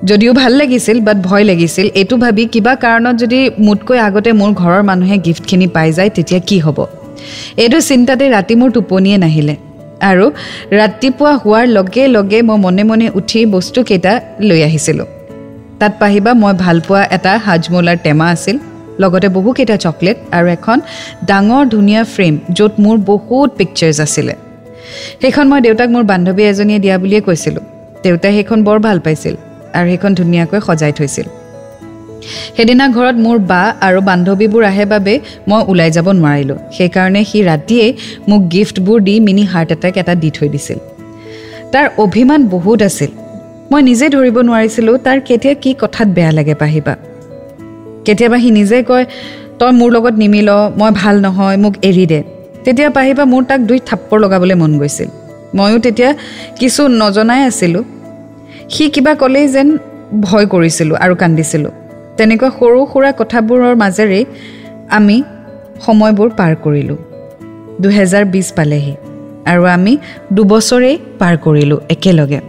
যদিও 0.04 0.32
ভাল 0.32 0.52
লাগিছিল 0.52 1.00
বাট 1.00 1.16
ভয় 1.16 1.44
লাগিছিল। 1.44 1.86
এইটো 1.94 2.16
ভাবি 2.16 2.46
কিবা 2.46 2.74
কাৰণত 2.74 3.16
যদি 3.16 3.50
মোতকৈ 3.58 3.98
আগতে 3.98 4.32
মোৰ 4.32 4.52
ঘৰৰ 4.52 4.82
মানুহে 4.82 5.18
গিফ্টখিনি 5.18 5.66
পাই 5.66 5.92
যায় 5.92 6.10
তেতিয়া 6.10 6.40
কি 6.40 6.58
হ'ব? 6.58 6.86
এইটো 7.56 7.80
চিন্তাতে 7.80 8.24
ৰাতি 8.30 8.54
মোৰ 8.54 8.70
টোপনিয়ে 8.70 9.18
নাহিলে। 9.18 9.56
আৰু 10.00 10.30
ৰাতিপুৱা 10.70 11.32
হোৱাৰ 11.36 11.66
লগে 11.66 12.08
লগে 12.08 12.42
মই 12.42 12.58
মনে 12.58 12.82
মনে 12.82 13.10
উঠি 13.14 13.46
বস্তুকেইটা 13.46 14.20
লৈ 14.40 14.62
আহিছিলোঁ। 14.62 15.06
তাত 15.80 15.92
পাহিবা 16.00 16.32
মই 16.34 16.52
ভালপোৱা 16.52 17.02
এটা 17.10 17.38
হাজমোলাৰ 17.38 17.96
টেমা 18.02 18.26
আছিল 18.30 18.58
লগতে 19.00 19.28
বহুকেইটা 19.28 19.76
চকলেট 19.76 20.16
আৰু 20.32 20.46
এখন 20.46 20.80
ডাঙৰ 21.24 21.68
ধুনীয়া 21.68 22.04
ফ্ৰেম 22.04 22.38
য'ত 22.52 22.72
মোৰ 22.78 22.96
বহুত 22.98 23.50
পিকচাৰ্ছ 23.56 24.00
আছিলে। 24.00 24.34
সেইখন 25.20 25.48
মই 25.48 25.60
দেউতাক 25.60 25.88
মোৰ 25.88 26.04
বান্ধৱী 26.04 26.42
এজনীয়ে 26.42 26.78
দিয়া 26.78 26.98
বুলিয়ে 26.98 27.20
কৈছিলোঁ। 27.20 27.62
দেউতাই 28.02 28.32
সেইখন 28.32 28.64
বৰ 28.64 28.78
ভাল 28.78 28.98
পাইছিল 29.00 29.34
আৰু 29.74 29.88
সেইখন 29.88 30.14
ধুনীয়াকৈ 30.14 30.60
সজাই 30.60 30.92
থৈছিল। 30.92 31.26
সেইদিনা 32.56 32.88
ঘৰত 32.88 33.16
মোৰ 33.16 33.38
বা 33.38 33.74
আৰু 33.80 34.00
বান্ধৱীবোৰ 34.00 34.64
আহে 34.64 34.84
বাবে 34.84 35.20
মই 35.48 35.62
ওলাই 35.68 35.90
যাব 35.90 36.10
নোৱাৰিলোঁ। 36.10 36.58
সেইকাৰণে 36.72 37.24
সি 37.24 37.42
ৰাতিয়েই 37.42 37.96
মোক 38.28 38.42
গিফ্টবোৰ 38.52 39.00
দি 39.00 39.20
মিনি 39.20 39.44
হাৰ্ট 39.44 39.72
এটেক 39.72 39.96
এটা 39.96 40.14
দি 40.14 40.30
থৈ 40.30 40.48
দিছিল। 40.48 40.78
তাৰ 41.72 41.88
অভিমান 41.98 42.48
বহুত 42.48 42.82
আছিল। 42.82 43.10
মই 43.70 43.82
নিজে 43.82 44.08
ধৰিব 44.08 44.36
নোৱাৰিছিলোঁ 44.40 44.98
তাৰ 44.98 45.20
কেতিয়া 45.20 45.54
কি 45.54 45.74
কথাত 45.80 46.08
বেয়া 46.08 46.32
লাগে 46.32 46.54
পাহিবা। 46.54 46.96
কেতিয়াবা 48.04 48.38
সি 48.38 48.50
নিজে 48.50 48.82
কয় 48.82 49.04
তই 49.58 49.70
মোৰ 49.70 49.92
লগত 49.92 50.14
নিমিল 50.14 50.50
মই 50.76 50.90
ভাল 50.94 51.20
নহয় 51.20 51.56
মোক 51.56 51.74
এৰি 51.82 52.06
দে। 52.06 52.22
তেতিয়া 52.64 52.90
পাহিবা 52.90 53.24
মোৰ 53.24 53.44
তাক 53.44 53.60
দুই 53.60 53.78
থাপ্পৰ 53.86 54.20
লগাবলৈ 54.20 54.54
মন 54.54 54.78
গৈছিল। 54.78 55.08
ময়ো 55.54 55.78
তেতিয়া 55.78 56.14
কিছু 56.58 56.88
নজনাই 56.88 57.42
আছিলোঁ। 57.44 57.84
সি 58.70 58.90
কিবা 58.90 59.14
ক'লেই 59.14 59.48
যেন 59.48 59.78
ভয় 60.20 60.46
কৰিছিলোঁ 60.46 60.96
আৰু 60.96 61.14
কান্দিছিলোঁ। 61.14 61.85
তেনেকুৱা 62.18 62.48
সৰু 62.58 62.80
সুৰা 62.92 63.10
কথাবোৰৰ 63.20 63.74
মাজেৰেই 63.82 64.24
আমি 64.98 65.16
সময়বোৰ 65.86 66.28
পাৰ 66.38 66.52
কৰিলোঁ। 66.64 66.98
দুহেজাৰ 67.82 68.24
বিছ 68.34 68.48
পালেহি 68.52 68.94
আৰু 69.50 69.62
আমি 69.76 69.92
দুবছৰেই 70.36 70.96
পাৰ 71.20 71.34
কৰিলোঁ 71.44 71.78
একেলগে। 71.94 72.40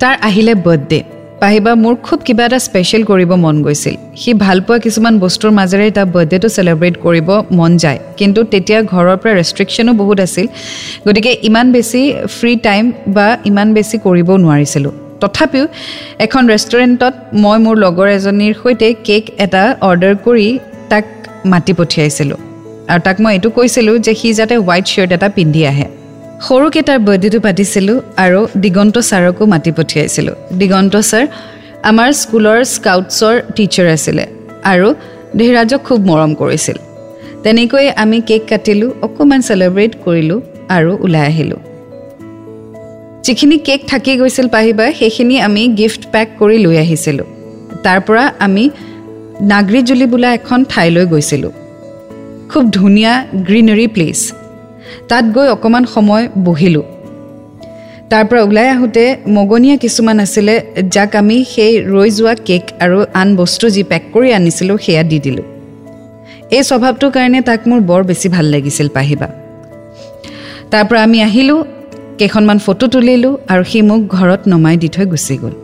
তাৰ 0.00 0.14
আহিলে 0.28 0.54
বাৰ্থডে। 0.66 1.00
পাহিবা 1.40 1.72
মোৰ 1.74 1.94
খুব 2.06 2.18
কিবা 2.26 2.44
এটা 2.44 2.58
স্পেচিয়েল 2.58 3.02
কৰিব 3.04 3.30
মন 3.44 3.56
গৈছিল। 3.62 3.96
সি 4.16 4.30
ভালপোৱা 4.44 4.78
কিছুমান 4.78 5.14
বস্তুৰ 5.18 5.50
মাজেৰে 5.50 5.90
তাৰ 5.90 6.06
বাৰ্থডেটো 6.14 6.48
চেলিব্ৰেট 6.48 6.94
কৰিব 7.04 7.28
মন 7.58 7.70
যায়। 7.76 7.98
কিন্তু 8.16 8.40
তেতিয়া 8.52 8.78
ঘৰৰ 8.92 9.16
পৰা 9.22 9.32
ৰেষ্ট্ৰিকশ্যনো 9.40 9.92
বহুত 10.00 10.18
আছিল। 10.20 10.46
গতিকে 11.06 11.32
ইমান 11.48 11.66
বেছি 11.72 12.00
ফ্ৰী 12.36 12.52
টাইম 12.56 12.92
বা 13.06 13.26
ইমান 13.44 13.68
বেছি 13.74 13.96
কৰিবও 13.98 14.36
নোৱাৰিছিলোঁ। 14.36 15.05
তথাপিও 15.22 15.64
এখন 16.24 16.42
ৰেষ্টুৰেণ্টত 16.52 17.14
মই 17.42 17.58
মোৰ 17.64 17.76
লগৰ 17.84 18.08
এজনীৰ 18.18 18.54
সৈতে 18.62 18.88
কেক 19.06 19.24
এটা 19.44 19.62
অৰ্ডাৰ 19.88 20.14
কৰি 20.26 20.48
তাক 20.90 21.06
মাতি 21.52 21.72
পঠিয়াইছিলোঁ। 21.78 22.38
আৰু 22.90 23.00
তাক 23.06 23.16
মই 23.22 23.32
এইটো 23.36 23.48
কৈছিলোঁ 23.58 23.94
যে 24.06 24.12
সি 24.20 24.28
যাতে 24.38 24.54
হোৱাইট 24.62 24.86
শ্বাৰ্ট 24.92 25.10
এটা 25.16 25.28
পিন্ধি 25.36 25.62
আহে। 25.72 25.86
সৰুকৈ 26.46 26.82
তাৰ 26.88 26.98
বাৰ্থডেটো 27.06 27.38
পাতিছিলোঁ 27.46 27.96
আৰু 28.24 28.40
দিগন্ত 28.64 28.96
ছাৰকো 29.10 29.42
মাতি 29.52 29.70
পঠিয়াইছিলোঁ। 29.78 30.36
দিগন্ত 30.60 30.94
ছাৰ 31.10 31.24
আমাৰ 31.90 32.08
স্কুলৰ 32.22 32.58
স্কাউটছৰ 32.74 33.34
টিচাৰ 33.56 33.86
আছিলে 33.96 34.24
আৰু 34.72 34.88
ধীৰাজক 35.40 35.80
খুব 35.88 35.98
মৰম 36.10 36.32
কৰিছিল। 36.40 36.76
তেনেকৈ 37.44 37.86
আমি 38.02 38.18
কেক 38.28 38.42
কাটিলোঁ 38.50 38.90
অকণমান 39.06 39.40
চেলিব্ৰেট 39.48 39.92
কৰিলোঁ 40.04 40.38
আৰু 40.76 40.92
ওলাই 41.04 41.24
আহিলোঁ। 41.30 41.60
যিখিনি 43.26 43.56
কেক 43.66 43.80
থাকি 43.90 44.12
গৈছিল 44.20 44.46
পাহিবা 44.54 44.86
সেইখিনি 44.98 45.36
আমি 45.46 45.62
গিফ্ট 45.80 46.02
পেক 46.12 46.28
কৰি 46.40 46.56
লৈ 46.64 46.76
আহিছিলোঁ। 46.84 47.26
তাৰ 47.84 47.98
পৰা 48.06 48.24
আমি 48.46 48.64
নাগৰিজুলি 49.52 50.06
বোলা 50.12 50.28
এখন 50.38 50.60
ঠাইলৈ 50.72 51.04
গৈছিলোঁ। 51.12 51.52
খুব 52.50 52.64
ধুনীয়া 52.78 53.12
গ্ৰীনেৰী 53.48 53.86
প্লেচ 53.94 54.18
তাত 55.08 55.24
গৈ 55.36 55.46
অকণমান 55.54 55.84
সময় 55.94 56.24
বহিলোঁ। 56.46 56.86
তাৰ 58.10 58.24
পৰা 58.28 58.40
ওলাই 58.48 58.68
আহোঁতে 58.74 59.04
মগনীয়া 59.36 59.76
কিছুমান 59.84 60.16
আছিলে 60.24 60.54
যাক 60.94 61.12
আমি 61.20 61.36
সেই 61.52 61.72
ৰৈ 61.92 62.08
যোৱা 62.18 62.34
কেক 62.48 62.64
আৰু 62.84 62.98
আন 63.20 63.28
বস্তু 63.40 63.66
যি 63.74 63.82
পেক 63.90 64.02
কৰি 64.14 64.28
আনিছিলোঁ 64.38 64.76
সেয়া 64.84 65.02
দি 65.10 65.18
দিলোঁ। 65.26 65.46
এই 66.56 66.62
স্বভাৱটোৰ 66.70 67.10
কাৰণে 67.16 67.40
তাক 67.48 67.60
মোৰ 67.70 67.80
বৰ 67.90 68.02
বেছি 68.10 68.28
ভাল 68.34 68.46
লাগিছিল 68.54 68.88
পাহিবা 68.96 69.28
তাৰ 70.70 70.84
পৰা 70.88 71.00
আমি 71.08 71.18
আহিলোঁ 71.28 71.58
কেইখনমান 72.18 72.58
ফটো 72.64 72.86
তুলিলোঁ 72.92 73.32
আৰু 73.52 73.62
সি 73.70 73.78
মোক 73.88 74.00
ঘৰত 74.16 74.40
নমাই 74.52 74.76
দি 74.82 74.88
থৈ 74.94 75.06
গুচি 75.12 75.34
গ'ল। 75.42 75.54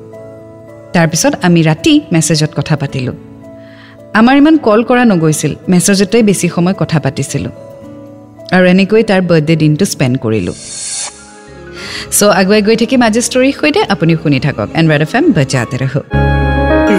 তাৰপিছত 0.95 1.33
আমি 1.47 1.61
ৰাতি 1.69 1.95
মেছেজত 2.13 2.51
কথা 2.59 2.75
পাতিলোঁ। 2.83 3.17
আমাৰ 4.21 4.35
ইমান 4.41 4.57
কল 4.67 4.81
কৰা 4.89 5.05
নগৈছিল 5.13 5.53
মেছেজতে 5.73 6.19
বেছি 6.29 6.47
সময় 6.55 6.77
কথা 6.83 6.99
পাতিছিলোঁ। 7.05 7.53
আৰু 8.55 8.65
এনেকৈ 8.73 9.03
তাৰ 9.11 9.21
বাৰ্থডে 9.31 9.55
দিনটো 9.63 9.85
স্পেণ্ড 9.93 10.15
কৰিলোঁ। 10.25 10.57
চ' 12.19 12.35
আগুৱাই 12.41 12.63
গৈ 12.67 12.77
থাকিম 12.83 13.01
আজি 13.09 13.21
ষ্টৰীৰ 13.29 13.55
সৈতে 13.61 13.81
আপুনি 13.95 14.13
শুনি 14.23 14.39
থাকক 14.47 14.69
এণ্ড 14.79 14.87
ৰেড 14.93 15.03
এফ 15.07 15.13
এম 15.19 15.25
বজাতে 15.37 15.77
ৰহ। 15.83 15.95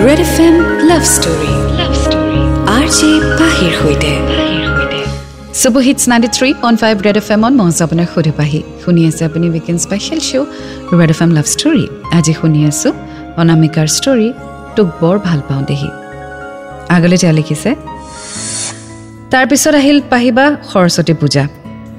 Red 0.05 0.19
F 0.27 0.35
M 0.45 0.55
love 0.89 1.03
story. 1.15 1.51
Love 1.79 1.93
story. 2.03 2.39
R 2.75 2.85
J 2.97 3.09
পাহিৰ 3.39 3.71
সৈতে। 3.81 4.11
Super 5.53 5.83
hits 5.87 6.03
ninety 6.11 6.29
three 6.35 6.49
point 6.61 6.77
five 6.83 6.95
Red 7.05 7.17
F 7.21 7.27
এমত 7.35 7.53
মই 7.59 7.71
আপোনাৰ 7.85 8.07
সুধি 8.13 8.31
পাহি 8.39 8.59
শুনি 8.83 9.01
আছে 9.09 9.21
আপুনি 9.29 9.45
weekend 9.49 9.79
special 9.85 10.19
show' 10.29 10.47
Red 10.99 11.11
F 11.13 11.19
M 11.25 11.31
love 11.37 11.45
story 11.53 11.85
আজি 12.17 12.33
শুনি 12.39 12.59
আছোঁ 12.69 12.91
অনামিকাৰ 13.41 13.87
ষ্টৰী 13.97 14.29
তোক 14.75 14.87
বৰ 15.01 15.15
ভাল 15.27 15.39
পাওঁ 15.47 15.63
দেহি 15.69 15.89
আগলৈ 16.95 17.17
তেওঁ 17.21 17.33
লিখিছে 17.39 17.69
তাৰপিছত 19.33 19.73
আহিল 19.81 19.97
পাহিবা 20.11 20.45
সৰস্বতী 20.71 21.13
পূজা 21.21 21.43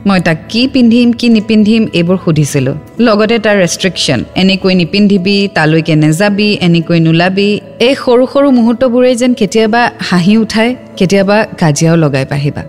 মই 0.08 0.20
তাক 0.26 0.38
কি 0.52 0.62
পিন্ধিম 0.74 1.08
কি 1.20 1.26
নিপিন্ধিম 1.36 1.82
এইবোৰ 1.98 2.18
সুধিছিলোঁ 2.24 2.76
লগতে 3.06 3.36
তাৰ 3.44 3.56
ৰেষ্ট্ৰিকশ্যন 3.62 4.20
এনেকৈ 4.42 4.72
নিপিন্ধিবি 4.82 5.36
তালৈকে 5.56 5.94
নেযাবি 6.04 6.48
এনেকৈ 6.66 6.98
নোলাবি 7.06 7.50
এই 7.86 7.94
সৰু 8.04 8.24
সৰু 8.32 8.48
মুহূৰ্তবোৰেই 8.58 9.16
যেন 9.20 9.32
কেতিয়াবা 9.40 9.82
হাঁহি 10.08 10.34
উঠাই 10.42 10.68
কেতিয়াবা 10.98 11.36
কাজিয়াও 11.60 11.96
লগাই 12.04 12.26
পাহিবা 12.34 12.64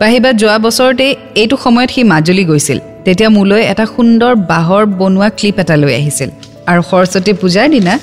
পাহিবা 0.00 0.30
যোৱা 0.32 0.56
বছৰতে 0.58 1.06
এইটো 1.42 1.56
সময়ত 1.64 1.90
সি 1.94 2.00
মাজুলী 2.04 2.44
গৈছিল। 2.44 2.78
তেতিয়া 3.04 3.30
মোলৈ 3.36 3.62
এটা 3.72 3.84
সুন্দৰ 3.86 4.32
বাঁহৰ 4.50 4.82
বনোৱা 5.00 5.28
ক্লিপ 5.38 5.56
এটা 5.62 5.74
লৈ 5.76 5.92
আহিছিল। 6.00 6.30
আৰু 6.70 6.82
সৰস্বতী 6.90 7.32
পূজাৰ 7.32 7.66
দিনা 7.70 7.94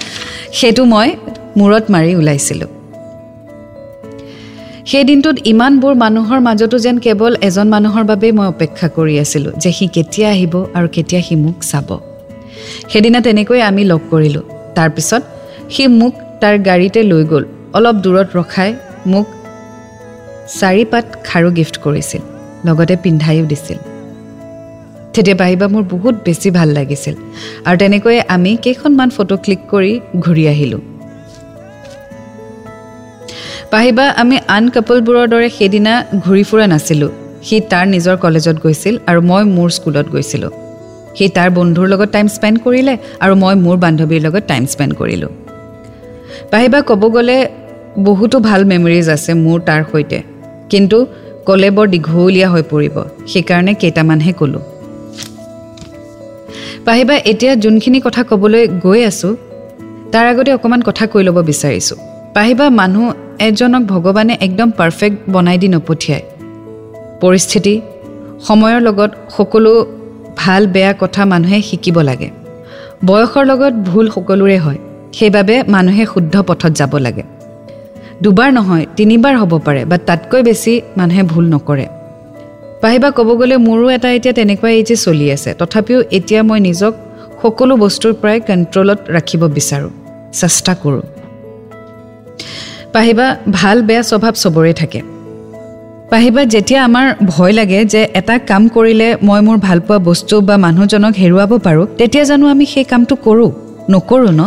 সেইটো 0.59 0.83
মই 0.85 1.09
মূৰত 1.57 1.83
মাৰি 1.93 2.11
ওলাইছিলোঁ। 2.15 2.69
সেই 4.89 5.03
দিনটোত 5.03 5.37
ইমানবোৰ 5.53 5.93
মানুহৰ 5.95 6.39
মাজতো 6.47 6.77
যেন 6.85 6.95
কেৱল 7.05 7.33
এজন 7.47 7.67
মানুহৰ 7.69 8.03
বাবেই 8.03 8.31
মই 8.31 8.47
অপেক্ষা 8.47 8.87
কৰি 8.97 9.15
আছিলোঁ 9.19 9.51
যে 9.61 9.71
সি 9.77 9.85
কেতিয়া 9.87 10.27
আহিব 10.29 10.53
আৰু 10.77 10.87
কেতিয়া 10.95 11.21
সি 11.21 11.35
মোক 11.35 11.57
চাব। 11.71 11.89
সেইদিনা 12.91 13.19
তেনেকৈ 13.21 13.59
আমি 13.69 13.83
লগ 13.91 14.01
কৰিলোঁ। 14.11 14.45
তাৰপিছত 14.77 15.23
সি 15.69 15.83
মোক 15.99 16.13
তাৰ 16.41 16.55
গাড়ীতে 16.59 16.99
লৈ 17.11 17.23
গ'ল। 17.31 17.43
অলপ 17.77 17.95
দূৰত 17.95 18.29
ৰখাই 18.35 18.69
মোক 19.05 19.27
চাৰিপাত 20.57 21.05
খাৰু 21.27 21.49
গিফ্ট 21.57 21.75
কৰিছিল 21.85 22.21
লগতে 22.67 22.95
পিন্ধায়ো 23.03 23.45
দিছিল। 23.51 23.79
তেতিয়া 25.13 25.37
পাহিবা 25.41 25.65
মোৰ 25.73 25.83
বহুত 25.95 26.15
বেছি 26.25 26.49
ভাল 26.57 26.69
লাগিছিল 26.77 27.15
আৰু 27.67 27.75
তেনেকৈয়ে 27.81 28.21
আমি 28.35 28.51
কেইখনমান 28.65 29.09
ফটো 29.15 29.35
ক্লিক 29.43 29.61
কৰি 29.73 29.93
ঘূৰি 30.25 30.43
আহিলোঁ। 30.53 30.81
পাহিবা 33.73 34.05
আমি 34.21 34.37
আন 34.55 34.63
কাপলবোৰৰ 34.75 35.27
দৰে 35.33 35.47
সেইদিনা 35.57 35.93
ঘূৰি 36.23 36.43
ফুৰা 36.49 36.65
নাছিলোঁ। 36.73 37.11
সি 37.47 37.55
তাৰ 37.71 37.85
নিজৰ 37.93 38.15
কলেজত 38.23 38.57
গৈছিল 38.63 38.95
আৰু 39.09 39.19
মই 39.29 39.43
মোৰ 39.55 39.69
স্কুলত 39.77 40.07
গৈছিলোঁ। 40.15 40.51
সি 41.17 41.25
তাৰ 41.37 41.49
বন্ধুৰ 41.57 41.87
লগত 41.93 42.09
টাইম 42.15 42.27
স্পেণ্ড 42.35 42.57
কৰিলে 42.65 42.93
আৰু 43.23 43.33
মই 43.43 43.55
মোৰ 43.65 43.77
বান্ধৱীৰ 43.83 44.21
লগত 44.25 44.43
টাইম 44.51 44.63
স্পেণ্ড 44.73 44.93
কৰিলোঁ। 44.99 45.31
পাহিবা 46.51 46.79
ক'ব 46.89 47.01
গ'লে 47.15 47.37
বহুতো 48.07 48.37
ভাল 48.47 48.61
মেমৰিজ 48.71 49.05
আছে 49.15 49.31
মোৰ 49.45 49.59
তাৰ 49.69 49.81
সৈতে। 49.91 50.19
কিন্তু 50.69 50.97
ক'লে 51.45 51.69
বৰ 51.71 51.87
দীঘলীয়া 51.87 52.49
হৈ 52.49 52.63
পৰিব। 52.71 52.95
সেইকাৰণে 53.27 53.73
কেইটামানহে 53.73 54.33
ক'লোঁ। 54.33 54.61
পাহিবা 56.85 57.15
এতিয়া 57.31 57.55
যোনখিনি 57.55 57.99
কথা 58.01 58.23
ক'বলৈ 58.23 58.67
গৈ 58.67 59.03
আছোঁ 59.03 59.35
তাৰ 60.11 60.25
আগতে 60.27 60.53
অকণমান 60.53 60.81
কথা 60.81 61.07
কৈ 61.07 61.23
ল'ব 61.23 61.37
বিচাৰিছোঁ। 61.41 61.97
পাহিবা 62.33 62.69
মানুহ 62.69 63.13
এজনক 63.39 63.83
ভগৱানে 63.83 64.37
একদম 64.41 64.71
পাৰফেক্ট 64.71 65.17
বনাই 65.29 65.57
দি 65.57 65.67
নপঠিয়ায়। 65.67 66.23
পৰিস্থিতি 67.21 67.81
সময়ৰ 68.47 68.81
লগত 68.81 69.11
সকলো 69.37 69.71
ভাল 70.37 70.67
বেয়া 70.67 70.93
কথা 70.99 71.25
মানুহে 71.25 71.61
শিকিব 71.61 71.97
লাগে। 72.01 72.29
বয়সৰ 73.05 73.45
লগত 73.45 73.73
ভুল 73.73 74.05
সকলোৰে 74.09 74.57
হয়। 74.57 74.79
সেইবাবে 75.13 75.63
মানুহে 75.67 76.05
শুদ্ধ 76.05 76.41
পথত 76.41 76.71
যাব 76.71 76.97
লাগে। 76.97 77.23
দুবাৰ 78.23 78.49
নহয় 78.51 78.85
তিনিবাৰ 78.97 79.35
হ'ব 79.37 79.53
পাৰে 79.65 79.85
বা 79.85 79.97
তাতকৈ 79.97 80.41
বেছি 80.43 80.81
মানুহে 80.97 81.23
ভুল 81.23 81.45
নকৰে। 81.53 81.85
পাহিবা 82.81 83.09
ক'ব 83.11 83.29
গ'লে 83.39 83.57
মোৰো 83.57 83.89
এটা 83.89 84.09
এতিয়া 84.11 84.33
তেনেকুৱা 84.33 84.69
এইজে 84.69 84.95
চলি 84.95 85.31
আছে। 85.31 85.53
তথাপিও 85.53 85.99
এতিয়া 86.11 86.43
মই 86.43 86.59
নিজক 86.59 86.93
সকলো 87.41 87.73
বস্তুৰ 87.77 88.13
পৰাই 88.21 88.39
কণ্ট্ৰলত 88.39 88.99
ৰাখিব 89.15 89.41
বিচাৰোঁ। 89.57 89.91
চেষ্টা 90.33 90.73
কৰোঁ। 90.83 91.01
পাহিবা 92.93 93.25
ভাল 93.51 93.77
বেয়া 93.81 94.03
স্বভাৱ 94.03 94.33
চবৰে 94.33 94.73
থাকে। 94.73 95.01
পাহিবা 96.09 96.41
যেতিয়া 96.45 96.83
আমাৰ 96.83 97.05
ভয় 97.25 97.51
লাগে 97.51 97.85
যে 97.85 98.01
এটা 98.13 98.35
কাম 98.39 98.63
কৰিলে 98.67 99.07
মই 99.21 99.41
মোৰ 99.41 99.57
ভালপোৱা 99.57 99.97
বস্তু 99.99 100.41
বা 100.41 100.57
মানুহজনক 100.57 101.13
হেৰুৱাব 101.13 101.51
পাৰোঁ 101.59 101.85
তেতিয়া 101.97 102.23
জানো 102.23 102.45
আমি 102.47 102.65
সেই 102.65 102.83
কামটো 102.83 103.15
কৰোঁ 103.15 103.51
নকৰোঁ 103.89 104.31
ন? 104.31 104.41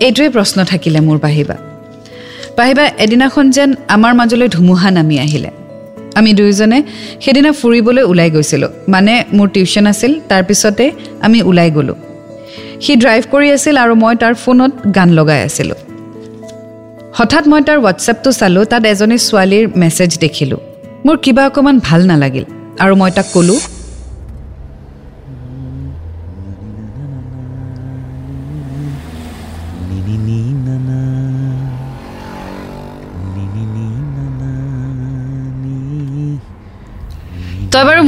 এইটোৱে 0.00 0.28
প্ৰশ্ন 0.28 0.58
থাকিলে 0.64 1.00
মোৰ 1.00 1.18
পাহিবা। 1.18 1.56
পাহিবা 2.58 2.84
এদিনাখন 3.04 3.46
যেন 3.56 3.70
আমাৰ 3.94 4.12
মাজলৈ 4.20 4.48
ধুমুহা 4.56 4.90
নামি 4.90 5.16
আহিলে। 5.24 5.50
আমি 6.18 6.30
দুয়োজনে 6.38 6.78
সেইদিনা 7.22 7.50
ফুৰিবলৈ 7.60 8.02
ওলাই 8.10 8.28
গৈছিলোঁ। 8.34 8.70
মানে 8.94 9.14
মোৰ 9.36 9.48
টিউশ্যন 9.54 9.86
আছিল 9.92 10.12
তাৰপিছতে 10.30 10.84
আমি 11.26 11.38
ওলাই 11.42 11.70
গ'লোঁ। 11.76 11.96
সি 12.84 12.92
ড্ৰাইভ 13.02 13.22
কৰি 13.32 13.48
আছিল 13.56 13.74
আৰু 13.84 13.94
মই 14.02 14.14
তাৰ 14.22 14.34
ফোনত 14.42 14.72
গান 14.96 15.08
লগাই 15.18 15.40
আছিলোঁ। 15.48 15.78
হঠাৎ 17.18 17.44
মই 17.50 17.60
তাৰ 17.66 17.78
হোৱাটছএপটো 17.82 18.30
চালোঁ 18.40 18.64
তাত 18.70 18.82
এজনী 18.92 19.16
ছোৱালীৰ 19.28 19.64
মেছেজ 19.82 20.10
দেখিলোঁ। 20.24 20.60
মোৰ 21.06 21.16
কিবা 21.24 21.42
অকণমান 21.48 21.76
ভাল 21.86 22.00
নালাগিল 22.10 22.44
আৰু 22.82 22.94
মই 23.00 23.10
তাক 23.16 23.26
ক'লোঁ 23.34 23.58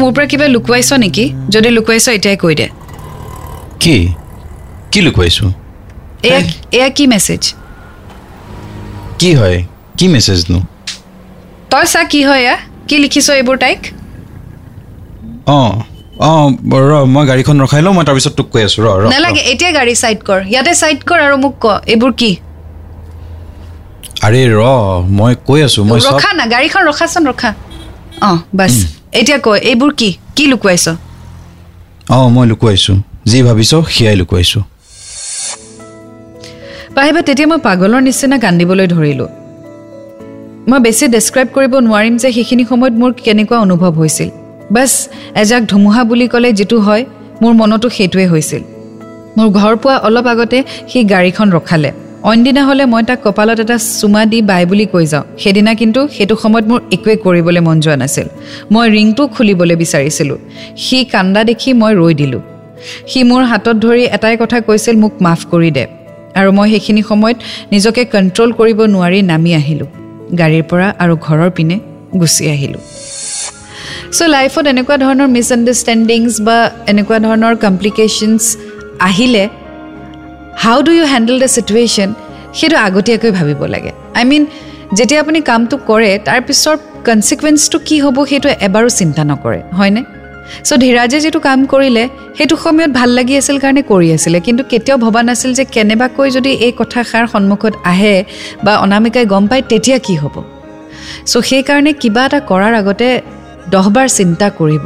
মোৰ 0.08 0.14
পৰা 0.16 0.26
কিবা 0.32 0.46
লুকুৱাইছ 0.56 0.90
নেকি? 1.04 1.24
যদি 1.54 1.68
লুকুৱাইছ 1.76 2.06
এতিয়াই 2.16 2.36
কৈ 2.42 2.54
দে। 2.60 2.66
কি? 3.82 3.96
কি 4.92 5.00
লুকুৱাইছো? 5.06 5.44
এয়া 6.28 6.40
এয়া 6.76 6.88
কি 6.96 7.04
মেছেজ? 7.12 7.42
কি 9.20 9.30
হয়? 9.40 9.58
কি 9.98 10.06
মেছেজনো? 10.14 10.60
তই 11.72 11.86
চা 11.92 12.02
কি 12.12 12.20
হয় 12.28 12.42
এয়া? 12.44 12.56
কি 12.88 12.96
লিখিছ 13.04 13.26
এইবোৰ 13.38 13.56
তাইক? 13.64 13.80
অঁ 15.56 15.72
অঁ 16.28 16.46
ৰ 16.88 16.92
মই 17.14 17.24
গাড়ীখন 17.30 17.56
ৰখাই 17.64 17.80
লওঁ 17.84 17.94
মই 17.96 18.04
তাৰপিছত 18.08 18.32
তোক 18.38 18.48
কৈ 18.52 18.62
আছোঁ। 18.68 18.80
ৰ 18.84 18.88
নালাগে 19.14 19.42
এতিয়া 19.52 19.70
গাড়ী 19.78 19.94
ছাইড 20.02 20.20
কৰ। 20.28 20.40
ইয়াতে 20.52 20.72
ছাইড 20.80 21.00
কৰ 21.08 21.18
আৰু 21.26 21.36
মোক 21.44 21.54
ক 21.62 21.66
এইবোৰ 21.92 22.12
কি? 22.20 22.30
আৰে 24.26 24.40
ৰ 24.56 24.62
মই 25.18 25.32
কৈ 25.48 25.60
আছোঁ 25.66 25.82
মই 25.90 25.98
ৰখা 26.08 26.30
না 26.40 26.44
গাড়ীখন 26.54 26.82
ৰখাচোন 26.90 27.22
ৰখা। 27.30 27.50
অঁ 28.28 28.38
বাছ। 28.58 28.74
এতিয়া 29.12 29.38
ক 29.38 29.48
এইবোৰ 29.48 29.92
কি? 29.94 30.16
কি 30.36 30.46
লুকুৱাইছ? 30.46 30.88
অঁ 32.10 32.28
মই 32.30 32.46
লুকুৱাইছোঁ। 32.46 32.96
যি 33.26 33.42
ভাবিছ 33.42 33.74
সেয়াই 33.88 34.16
লুকুৱাইছোঁ। 34.16 34.62
পাহিবা 36.94 37.20
তেতিয়া 37.22 37.48
মই 37.48 37.58
পাগলৰ 37.58 38.00
নিচিনা 38.00 38.38
কান্দিবলৈ 38.38 38.86
ধৰিলোঁ। 38.86 39.28
মই 40.68 40.80
বেছি 40.80 41.08
ডেছক্ৰাইব 41.08 41.48
কৰিব 41.54 41.74
নোৱাৰিম 41.78 42.16
যে 42.16 42.32
সেইখিনি 42.32 42.64
সময়ত 42.64 42.94
মোৰ 43.00 43.12
কেনেকুৱা 43.24 43.58
অনুভৱ 43.58 43.92
হৈছিল। 43.92 44.28
বাছ 44.70 45.08
এজাক 45.34 45.62
ধুমুহা 45.64 46.04
বুলি 46.04 46.28
ক'লে 46.28 46.52
যিটো 46.52 46.78
হয় 46.80 47.04
মোৰ 47.42 47.52
মনতো 47.52 47.88
সেইটোৱে 47.88 48.26
হৈছিল। 48.26 48.62
মোৰ 49.36 49.48
ঘৰ 49.48 49.76
পোৱা 49.76 49.96
অলপ 49.96 50.26
আগতে 50.26 50.58
সি 50.90 51.04
গাড়ীখন 51.04 51.52
ৰখালে। 51.52 51.90
অইনদিনা 52.24 52.62
হ'লে 52.64 52.84
মই 52.84 53.02
তাক 53.02 53.18
কপালত 53.24 53.60
এটা 53.60 53.76
চুমা 54.00 54.26
দি 54.26 54.42
বাই 54.42 54.66
বুলি 54.66 54.86
কৈ 54.86 55.06
যাওঁ। 55.06 55.24
সেইদিনা 55.38 55.74
কিন্তু 55.74 56.08
সেইটো 56.08 56.36
সময়ত 56.36 56.64
মোৰ 56.70 56.80
একোৱে 56.92 57.16
কৰিবলৈ 57.16 57.60
মন 57.60 57.80
যোৱা 57.80 57.96
নাছিল। 57.96 58.26
মই 58.72 58.86
ৰিংটো 58.90 59.26
খুলিবলৈ 59.28 59.76
বিচাৰিছিলোঁ। 59.76 60.38
সি 60.76 61.04
কান্দা 61.04 61.44
দেখি 61.44 61.72
মই 61.72 61.94
ৰৈ 61.94 62.14
দিলোঁ। 62.14 62.40
সি 63.06 63.22
মোৰ 63.22 63.42
হাতত 63.42 63.76
ধৰি 63.84 64.04
এটাই 64.16 64.36
কথা 64.36 64.60
কৈছিল 64.60 64.96
মোক 64.96 65.12
মাফ 65.20 65.40
কৰি 65.50 65.70
দে। 65.70 65.86
আৰু 66.36 66.52
মই 66.52 66.70
সেইখিনি 66.70 67.02
সময়ত 67.02 67.36
নিজকে 67.72 68.04
কণ্ট্ৰল 68.04 68.52
কৰিব 68.52 68.78
নোৱাৰি 68.82 69.22
নামি 69.22 69.54
আহিলোঁ। 69.54 69.86
গাড়ীৰ 70.38 70.62
পৰা 70.62 70.94
আৰু 70.98 71.16
ঘৰৰ 71.16 71.50
পিনে 71.50 71.80
গুচি 72.20 72.48
আহিলোঁ। 72.48 72.80
চ' 74.12 74.22
লাইফত 74.22 74.66
এনেকুৱা 74.66 74.96
ধৰণৰ 74.96 75.26
মিছআণ্ডাৰষ্টেণ্ডিংছ 75.26 76.40
বা 76.40 76.70
এনেকুৱা 76.86 77.18
ধৰণৰ 77.18 77.56
কমপ্লিকেশ্যনছ 77.56 78.56
আহিলে 79.00 79.48
how 80.64 80.78
do 80.86 80.92
you 80.98 81.04
handle 81.12 81.36
the 81.42 81.48
situation 81.56 82.08
সেইটো 82.58 82.76
আগতীয়াকৈ 82.86 83.30
ভাবিব 83.38 83.60
লাগে। 83.74 83.92
আই 84.18 84.24
মিন 84.30 84.42
যেতিয়া 84.98 85.20
আপুনি 85.24 85.38
কামটো 85.50 85.76
কৰে 85.90 86.10
তাৰ 86.26 86.40
পিছৰ 86.46 86.76
কনচিকুৱেঞ্চটো 87.06 87.78
কি 87.88 87.96
হ'ব 88.04 88.16
সেইটো 88.30 88.48
এবাৰো 88.66 88.88
চিন্তা 89.00 89.22
নকৰে 89.30 89.60
হয়নে? 89.78 90.02
চ' 90.68 90.78
ধীৰাজে 90.84 91.18
যিটো 91.24 91.40
কাম 91.48 91.58
কৰিলে 91.72 92.04
সেইটো 92.36 92.54
সময়ত 92.64 92.90
ভাল 92.98 93.10
লাগি 93.18 93.34
আছিল 93.40 93.56
কাৰণে 93.64 93.82
কৰি 93.92 94.08
আছিলে। 94.16 94.38
কিন্তু 94.46 94.62
কেতিয়াও 94.72 94.98
ভবা 95.04 95.20
নাছিল 95.28 95.50
যে 95.58 95.64
কেনেবাকৈ 95.74 96.28
যদি 96.36 96.50
এই 96.66 96.72
কথাষাৰ 96.80 97.24
সন্মুখত 97.32 97.74
আহে 97.92 98.14
বা 98.64 98.72
অনামিকাই 98.84 99.26
গম 99.32 99.44
পায় 99.50 99.62
তেতিয়া 99.70 99.98
কি 100.06 100.14
হ'ব? 100.22 100.36
চ' 101.30 101.42
সেইকাৰণে 101.50 101.92
কিবা 102.02 102.22
এটা 102.28 102.38
কৰাৰ 102.50 102.74
আগতে 102.80 103.08
দহবাৰ 103.72 104.06
চিন্তা 104.18 104.46
কৰিব। 104.58 104.84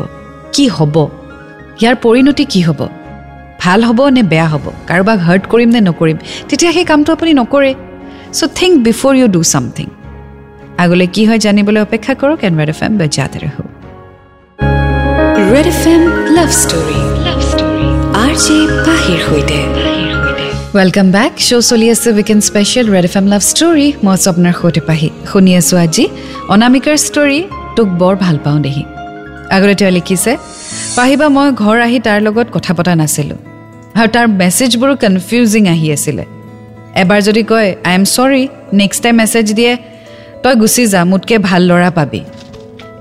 কি 0.55 0.65
হ'ব? 0.77 0.95
ইয়াৰ 1.81 1.95
পৰিণতি 2.05 2.45
কি 2.53 2.61
হ'ব? 2.67 2.81
ভাল 3.63 3.81
হ'ব 3.89 4.01
নে 4.17 4.23
বেয়া 4.33 4.49
হ'ব? 4.53 4.65
কাৰোবাক 4.89 5.19
হাৰ্ট 5.27 5.45
কৰিম 5.53 5.71
নে 5.75 5.81
নকৰিম? 5.89 6.17
তেতিয়া 6.49 6.71
সেই 6.77 6.87
কামটো 6.91 7.11
আপুনি 7.17 7.33
নকৰে। 7.41 7.71
So' 8.39 8.49
think 8.59 8.73
before 8.87 9.13
you 9.21 9.27
do 9.37 9.41
something 9.53 9.87
আগলৈ 10.83 11.07
কি 11.15 11.23
হয় 11.29 11.41
জানিবলৈ 11.47 11.81
অপেক্ষা 11.87 12.13
কৰক 12.21 12.39
এনৱাৰ্ড 12.49 12.71
এফ 12.75 12.81
এম 12.87 12.93
বজাতে 13.01 13.39
ৰাখোঁ 13.45 13.67
Red 15.53 15.67
F 15.75 15.83
M 15.93 16.03
love 16.37 16.51
story. 16.63 16.99
Love 17.27 17.41
story. 17.51 17.87
R 18.25 18.33
J 18.45 18.57
পাহিৰ 18.87 19.19
সৈতে। 19.27 19.59
ৱেলকাম 20.77 21.07
বেক 21.17 21.33
শ্ব' 21.47 21.65
চলি 21.71 21.87
আছে 21.95 22.09
weekend 22.19 22.43
special 22.51 22.87
Red 22.95 23.05
F 23.11 23.15
M 23.21 23.27
love 23.33 23.43
story. 23.53 23.87
মই 24.05 24.17
স্বপ্নাৰ 24.25 24.55
সৈতে 24.61 24.81
পাহি। 24.89 25.09
শুনি 25.31 25.53
আছোঁ 25.61 25.77
আজি 25.85 26.05
অনামিকাৰ 26.55 26.97
ষ্টৰী। 27.07 27.41
তোক 27.77 27.89
বৰ 28.01 28.15
ভাল 28.25 28.37
পাওঁ 28.45 28.61
দেহি। 28.67 28.85
আগতে 29.55 29.75
তেওঁ 29.81 29.93
লিখিছে 29.99 30.33
পাহিবা 30.97 31.27
মই 31.37 31.49
ঘৰ 31.63 31.77
আহি 31.87 31.99
তাৰ 32.07 32.19
লগত 32.27 32.47
কথা 32.57 32.73
পতা 32.79 32.93
নাছিলোঁ। 33.01 33.52
আৰু 33.99 34.09
তাৰ 34.15 34.27
মেছেজবোৰো 34.41 34.95
কনফিউজিং 35.05 35.63
আহি 35.75 35.93
আছিলে। 35.93 36.25
এবাৰ 37.03 37.21
যদি 37.29 37.43
কয় 37.43 37.69
I 37.89 37.95
am 37.95 38.05
sorry 38.05 38.43
next 38.81 39.03
time 39.03 39.15
message 39.17 39.47
দিয়ে 39.59 39.73
তই 40.43 40.55
গুচি 40.55 40.83
যা 40.87 41.01
মোতকৈ 41.05 41.39
ভাল 41.49 41.63
ল'ৰা 41.71 41.91
পাবি। 41.99 42.21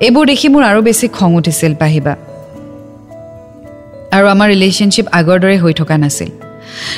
এইবোৰ 0.05 0.23
দেখি 0.31 0.47
মোৰ 0.53 0.63
আৰু 0.63 0.81
বেছি 0.81 1.07
খং 1.07 1.29
উঠিছিল 1.35 1.73
পাহিবা। 1.75 2.13
আৰু 4.15 4.25
আমাৰ 4.33 4.47
ৰিলেশ্যনশ্বিপ 4.53 5.05
আগৰ 5.19 5.37
দৰে 5.43 5.57
হৈ 5.57 5.73
থকা 5.73 5.95
নাছিল। 5.97 6.29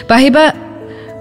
পাহিবা 0.07 0.43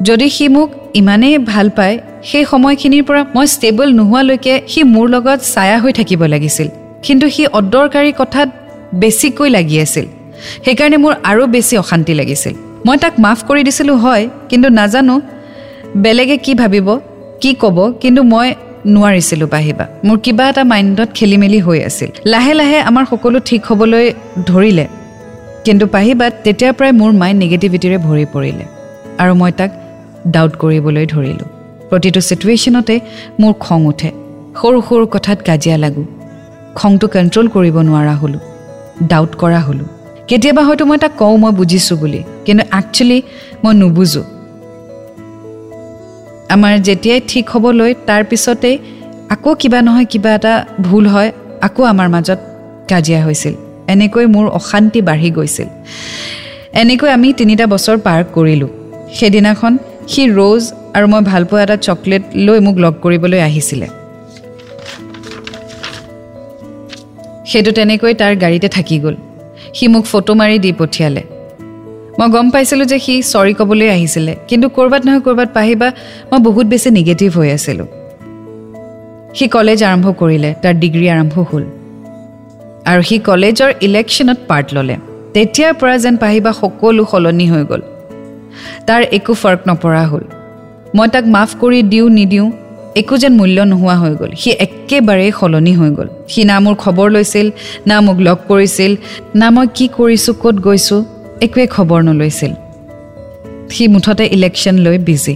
যদি 0.02 0.26
সি 0.30 0.48
মোক 0.48 0.68
ইমানেই 0.94 1.38
ভাল 1.38 1.66
পায় 1.76 1.96
সেই 2.28 2.44
সময়খিনিৰ 2.44 3.02
পৰা 3.08 3.20
মই 3.34 3.46
ষ্টেবল 3.46 3.88
নোহোৱালৈকে 3.98 4.54
সি 4.68 4.80
মোৰ 4.94 5.06
লগত 5.14 5.38
ছায়া 5.52 5.78
হৈ 5.78 5.92
থাকিব 5.92 6.20
লাগিছিল। 6.34 6.68
কিন্তু 7.02 7.26
সি 7.34 7.42
অদৰকাৰী 7.58 8.12
কথাত 8.20 8.48
বেছিকৈ 8.94 9.48
লাগি 9.50 9.76
আছিল। 9.80 10.06
সেইকাৰণে 10.64 10.96
মোৰ 11.04 11.12
আৰু 11.30 11.42
বেছি 11.54 11.74
অশান্তি 11.82 12.12
লাগিছিল। 12.20 12.54
মই 12.86 12.96
তাক 13.02 13.14
মাফ 13.24 13.38
কৰি 13.48 13.62
দিছিলোঁ 13.68 13.96
হয় 14.04 14.24
কিন্তু 14.50 14.68
নাজানো 14.78 15.16
বেলেগে 16.04 16.36
কি 16.44 16.52
ভাবিব 16.54 16.88
কি 17.42 17.50
ক'ব 17.62 17.76
কিন্তু 18.02 18.20
মই 18.32 18.48
নোৱাৰিছিলোঁ 18.94 19.48
পাহিবা 19.54 19.84
মোৰ 20.06 20.16
কিবা 20.24 20.44
এটা 20.48 20.62
মাইণ্ডত 20.72 21.08
খেলি 21.14 21.36
মেলি 21.42 21.58
হৈ 21.66 21.78
আছিল। 21.88 22.10
লাহে 22.32 22.52
লাহে 22.60 22.78
আমাৰ 22.88 23.04
সকলো 23.10 23.38
ঠিক 23.48 23.60
হ'বলৈ 23.68 24.06
ধৰিলে। 24.50 24.86
কিন্তু 25.66 25.84
পাহিবাত 25.86 26.32
তেতিয়াৰ 26.44 26.72
পৰাই 26.78 26.92
মোৰ 27.00 27.10
মাইণ্ড 27.20 27.38
নিগেটিভিটিৰে 27.42 27.98
ভৰি 28.06 28.24
পৰিলে 28.34 28.64
আৰু 29.22 29.32
মই 29.40 29.52
তাক 29.58 29.70
ডাউট 30.34 30.52
কৰিবলৈ 30.62 31.04
ধৰিলোঁ। 31.14 31.48
প্ৰতিটো 31.90 32.20
চিটুৱেশ্যনতে 32.28 32.94
মোৰ 33.40 33.52
খং 33.64 33.80
উঠে। 33.92 34.10
সৰু 34.60 34.78
সৰু 34.88 35.04
কথাত 35.14 35.38
কাজিয়া 35.48 35.76
লাগোঁ। 35.84 36.06
খংটো 36.78 37.06
কণ্ট্ৰল 37.14 37.46
কৰিব 37.54 37.76
নোৱাৰা 37.88 38.14
হ'লোঁ। 38.20 38.42
ডাউট 39.10 39.32
কৰা 39.42 39.60
হ'লোঁ। 39.66 39.88
কেতিয়াবা 40.32 40.62
হয়তো 40.62 40.84
মই 40.84 40.98
তাক 40.98 41.12
কওঁ 41.16 41.36
মই 41.36 41.52
বুজিছোঁ 41.52 41.96
বুলি। 41.98 42.20
কিন্তু 42.44 42.64
একচুৱেলি 42.78 43.18
মই 43.64 43.72
নুবুজোঁ। 43.74 44.24
আমাৰ 46.48 46.72
যেতিয়াই 46.78 47.20
ঠিক 47.28 47.44
হ'বলৈ 47.50 47.90
তাৰপিছতেই 48.06 48.78
আকৌ 49.34 49.50
কিবা 49.54 49.78
নহয় 49.82 50.04
কিবা 50.04 50.30
এটা 50.34 50.54
ভুল 50.80 51.04
হয় 51.06 51.30
আকৌ 51.60 51.82
আমাৰ 51.82 52.08
মাজত 52.08 52.38
কাজিয়া 52.90 53.20
হৈছিল। 53.24 53.54
এনেকৈ 53.88 54.26
মোৰ 54.26 54.46
অশান্তি 54.48 55.00
বাঢ়ি 55.02 55.30
গৈছিল। 55.30 55.68
এনেকৈ 56.72 57.08
আমি 57.10 57.28
তিনিটা 57.32 57.64
বছৰ 57.66 57.96
পাৰ 57.98 58.20
কৰিলোঁ। 58.34 58.70
সেইদিনাখন 59.14 59.72
সি 60.08 60.22
ৰ'জ 60.38 60.62
আৰু 60.96 61.06
মই 61.06 61.22
ভালপোৱা 61.30 61.62
এটা 61.62 61.76
চকলেট 61.76 62.22
লৈ 62.46 62.58
মোক 62.60 62.76
লগ 62.78 62.94
কৰিবলৈ 63.02 63.40
আহিছিলে। 63.48 63.86
সেইটো 67.50 67.70
তেনেকৈ 67.72 68.12
তাৰ 68.14 68.32
গাড়ীতে 68.36 68.68
থাকি 68.68 68.98
গ'ল। 68.98 69.16
সি 69.74 69.88
মোক 69.88 70.04
ফটো 70.04 70.34
মাৰি 70.34 70.58
দি 70.58 70.72
পঠিয়ালে। 70.72 71.22
মই 72.18 72.28
গম 72.28 72.50
পাইছিলোঁ 72.50 72.86
যে 72.86 72.98
সি 72.98 73.22
চৰি 73.22 73.54
ক'বলৈ 73.54 73.88
আহিছিলে 73.88 74.36
কিন্তু 74.48 74.68
ক'ৰবাত 74.68 75.02
নহয় 75.06 75.20
ক'ৰবাত 75.20 75.48
পাহিবা 75.54 75.88
মই 76.32 76.40
বহুত 76.40 76.66
বেছি 76.66 76.90
নিগেটিভ 76.90 77.38
হৈ 77.38 77.50
আছিলোঁ। 77.50 77.86
সি 79.34 79.48
কলেজ 79.48 79.84
আৰম্ভ 79.84 80.06
কৰিলে 80.12 80.54
তাৰ 80.62 80.74
ডিগ্ৰী 80.74 81.08
আৰম্ভ 81.08 81.34
হ'ল। 81.40 81.64
আৰু 82.84 83.02
সি 83.02 83.18
কলেজৰ 83.18 83.70
ইলেকশ্যনত 83.80 84.38
পাৰ্ট 84.48 84.68
ল'লে। 84.74 84.96
তেতিয়াৰ 85.34 85.74
পৰা 85.74 85.96
যেন 85.98 86.16
পাহিবা 86.16 86.52
সকলো 86.52 87.04
সলনি 87.10 87.46
হৈ 87.50 87.64
গ'ল। 87.64 87.82
তাৰ 88.86 89.02
একো 89.02 89.32
ফৰক 89.34 89.60
নপৰা 89.68 90.04
হ'ল। 90.06 90.24
মই 90.94 91.08
তাক 91.08 91.24
মাফ 91.26 91.50
কৰি 91.60 91.82
দিওঁ 91.82 92.10
নিদিওঁ 92.10 92.50
একো 93.00 93.14
যেন 93.22 93.32
মূল্য 93.40 93.58
নোহোৱা 93.70 93.96
হৈ 94.02 94.12
গ'ল। 94.20 94.30
সি 94.40 94.50
একেবাৰেই 94.66 95.30
সলনি 95.38 95.72
হৈ 95.80 95.90
গ'ল। 95.98 96.08
সি 96.32 96.40
না 96.50 96.56
মোৰ 96.64 96.74
খবৰ 96.82 97.08
লৈছিল 97.14 97.46
না 97.88 97.96
মোক 98.06 98.18
লগ 98.26 98.38
কৰিছিল 98.50 98.92
না 99.40 99.46
মই 99.54 99.66
কি 99.76 99.86
কৰিছোঁ 99.98 100.34
ক'ত 100.42 100.56
গৈছোঁ 100.66 101.00
একোৱে 101.44 101.64
খবৰ 101.74 102.00
নলৈছিল। 102.08 102.52
সি 103.74 103.84
মুঠতে 103.92 104.24
ইলেকশ্যন 104.36 104.76
লৈ 104.84 104.96
বিজি 105.08 105.34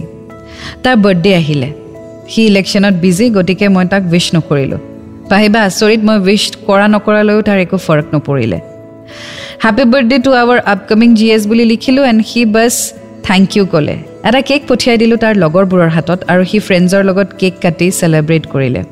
তাৰ 0.83 0.95
বাৰ্থডে 1.03 1.31
আহিলে। 1.41 1.69
সি 2.31 2.41
ইলেকশ্যনত 2.51 2.95
বিজি 3.03 3.25
গতিকে 3.35 3.67
মই 3.75 3.85
তাক 3.91 4.03
উইচ 4.13 4.25
নকৰিলোঁ। 4.35 4.79
পাহিবা 5.31 5.59
আচৰিত 5.69 6.01
মই 6.07 6.17
উইচ 6.27 6.43
কৰা 6.67 6.87
নকৰালৈও 6.95 7.39
তাৰ 7.47 7.59
একো 7.65 7.77
ফৰক 7.85 8.07
নপৰিলে। 8.15 8.59
Happy 9.63 9.83
birthday 9.91 10.17
to 10.25 10.31
our 10.41 10.59
upcoming 10.73 11.09
G 11.17 11.25
S 11.35 11.43
বুলি 11.49 11.65
লিখিলোঁ 11.71 12.03
এণ্ড 12.11 12.21
সি 12.29 12.41
বাছ 12.55 12.73
থেংক 13.27 13.47
ইউ 13.57 13.63
ক'লে। 13.73 13.95
এটা 14.27 14.41
কেক 14.41 14.61
পঠিয়াই 14.67 14.97
দিলোঁ 14.97 15.17
তাৰ 15.23 15.33
লগৰবোৰৰ 15.43 15.89
হাতত 15.95 16.19
আৰু 16.31 16.43
সি 16.49 16.59
ফ্ৰেণ্ডছৰ 16.59 17.03
লগত 17.09 17.27
কেক 17.39 17.53
কাটি 17.63 17.91
চেলেব্ৰেট 17.91 18.43
কৰিলে। 18.53 18.83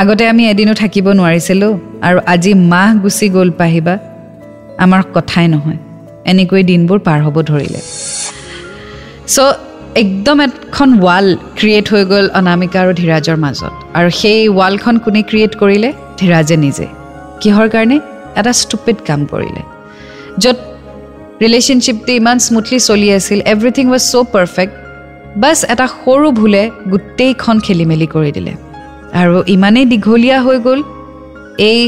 আগতে 0.00 0.28
আমি 0.28 0.42
এদিনো 0.48 0.74
থাকিব 0.74 1.06
নোৱাৰিছিলোঁ 1.12 1.78
আৰু 2.02 2.18
আজি 2.26 2.54
মাহ 2.54 2.88
গুচি 3.02 3.28
গ'ল 3.28 3.50
পাহিবা। 3.50 3.98
আমাৰ 4.78 5.02
কথাই 5.14 5.46
নহয় 5.48 5.78
এনেকৈ 6.24 6.62
দিনবোৰ 6.62 6.98
পাৰ 6.98 7.18
হ'ব 7.22 7.36
ধৰিলে। 7.42 7.80
চ' 9.34 9.38
একদম 9.94 10.40
এখন 10.40 10.88
ৱাল 10.98 11.36
ক্ৰিয়েট 11.58 11.86
হৈ 11.92 12.04
গ'ল 12.04 12.26
অনামিকা 12.34 12.78
আৰু 12.80 12.92
ধীৰাজৰ 12.92 13.36
মাজত। 13.36 13.72
আৰু 13.98 14.08
সেই 14.20 14.48
ৱালখন 14.48 14.98
কোনে 14.98 15.22
ক্ৰিয়েট 15.22 15.52
কৰিলে? 15.56 15.92
ধীৰাজে 16.18 16.56
নিজে। 16.56 16.86
কিহৰ 17.40 17.68
কাৰণে? 17.68 18.00
এটা 18.36 18.52
ষ্টুপিড 18.52 18.96
কাম 19.06 19.20
কৰিলে। 19.26 19.62
য'ত 20.38 20.56
ৰিলেশ্যনশ্বিপটো 21.40 22.12
ইমান 22.20 22.38
স্মুথলি 22.46 22.78
চলি 22.88 23.08
আছিল 23.18 23.38
এভৰিথিং 23.52 23.84
ৱাজ 23.92 24.02
ছ' 24.12 24.14
পাৰফেক্ট 24.34 24.74
বাছ 25.42 25.58
এটা 25.72 25.86
সৰু 26.00 26.28
ভুলে 26.40 26.62
গোটেইখন 26.92 27.56
খেলি 27.66 27.84
মেলি 27.90 28.08
কৰি 28.14 28.30
দিলে। 28.36 28.52
আৰু 29.20 29.36
ইমানেই 29.56 29.86
দীঘলীয়া 29.92 30.38
হৈ 30.46 30.58
গ'ল 30.66 30.80
এই 31.70 31.80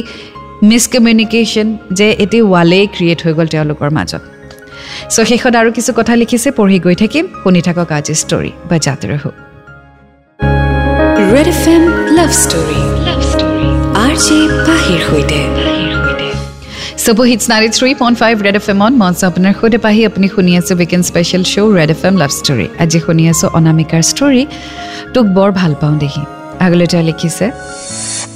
মিছকমিউনিকেশ্যন 0.70 1.66
যে 1.98 2.08
এটি 2.24 2.38
ৱালেই 2.52 2.86
ক্ৰিয়েট 2.94 3.20
হৈ 3.24 3.32
গ'ল 3.38 3.46
তেওঁলোকৰ 3.54 3.88
মাজত। 3.98 4.22
চ' 5.14 5.26
শেষত 5.30 5.54
আৰু 5.60 5.70
কিছু 5.76 5.90
কথা 5.98 6.14
লিখিছে 6.20 6.48
পঢ়ি 6.58 6.78
গৈ 6.86 6.94
থাকিম 7.02 7.24
শুনি 7.42 7.60
থাকক 7.66 7.90
আজি 7.98 8.14
ষ্টৰী 8.22 8.52
বা 8.68 8.76
জাতিৰ 8.86 9.12
হোক 9.22 9.34
Red 11.32 11.48
F 11.54 11.62
M 11.74 11.82
love 12.16 12.30
story 12.42 12.80
love 13.06 13.20
story 13.32 13.68
R 14.04 14.14
J 14.24 14.38
পাহিৰ 14.66 15.00
সৈতে। 15.08 15.83
চব 17.04 17.18
হিটছ 17.30 17.44
নাৰী 17.52 17.68
three 17.76 17.90
point 18.00 18.16
five 18.22 18.34
Red 18.46 18.56
F 18.60 18.66
এমত 18.72 18.94
মঞ্চ 19.02 19.18
আপোনাৰ 19.28 19.52
সৈতে 19.60 19.78
পাহি 19.84 20.00
আপুনি 20.10 20.26
শুনি 20.34 20.52
আছোঁ 20.60 20.74
weekend 20.80 21.04
special 21.10 21.42
show' 21.52 21.72
Red 21.78 21.90
F 21.94 22.02
M 22.08 22.14
love 22.22 22.30
story 22.38 22.66
আজি 22.82 22.98
শুনি 23.06 23.24
আছোঁ 23.32 23.48
অনামিকাৰ 23.58 24.02
ষ্টৰী 24.10 24.42
তোক 25.14 25.26
বৰ 25.36 25.50
ভাল 25.60 25.72
পাওঁ 25.80 25.96
দেখি 26.04 26.22
আগলৈ 26.64 26.86
তেওঁ 26.92 27.04
লিখিছে 27.08 27.46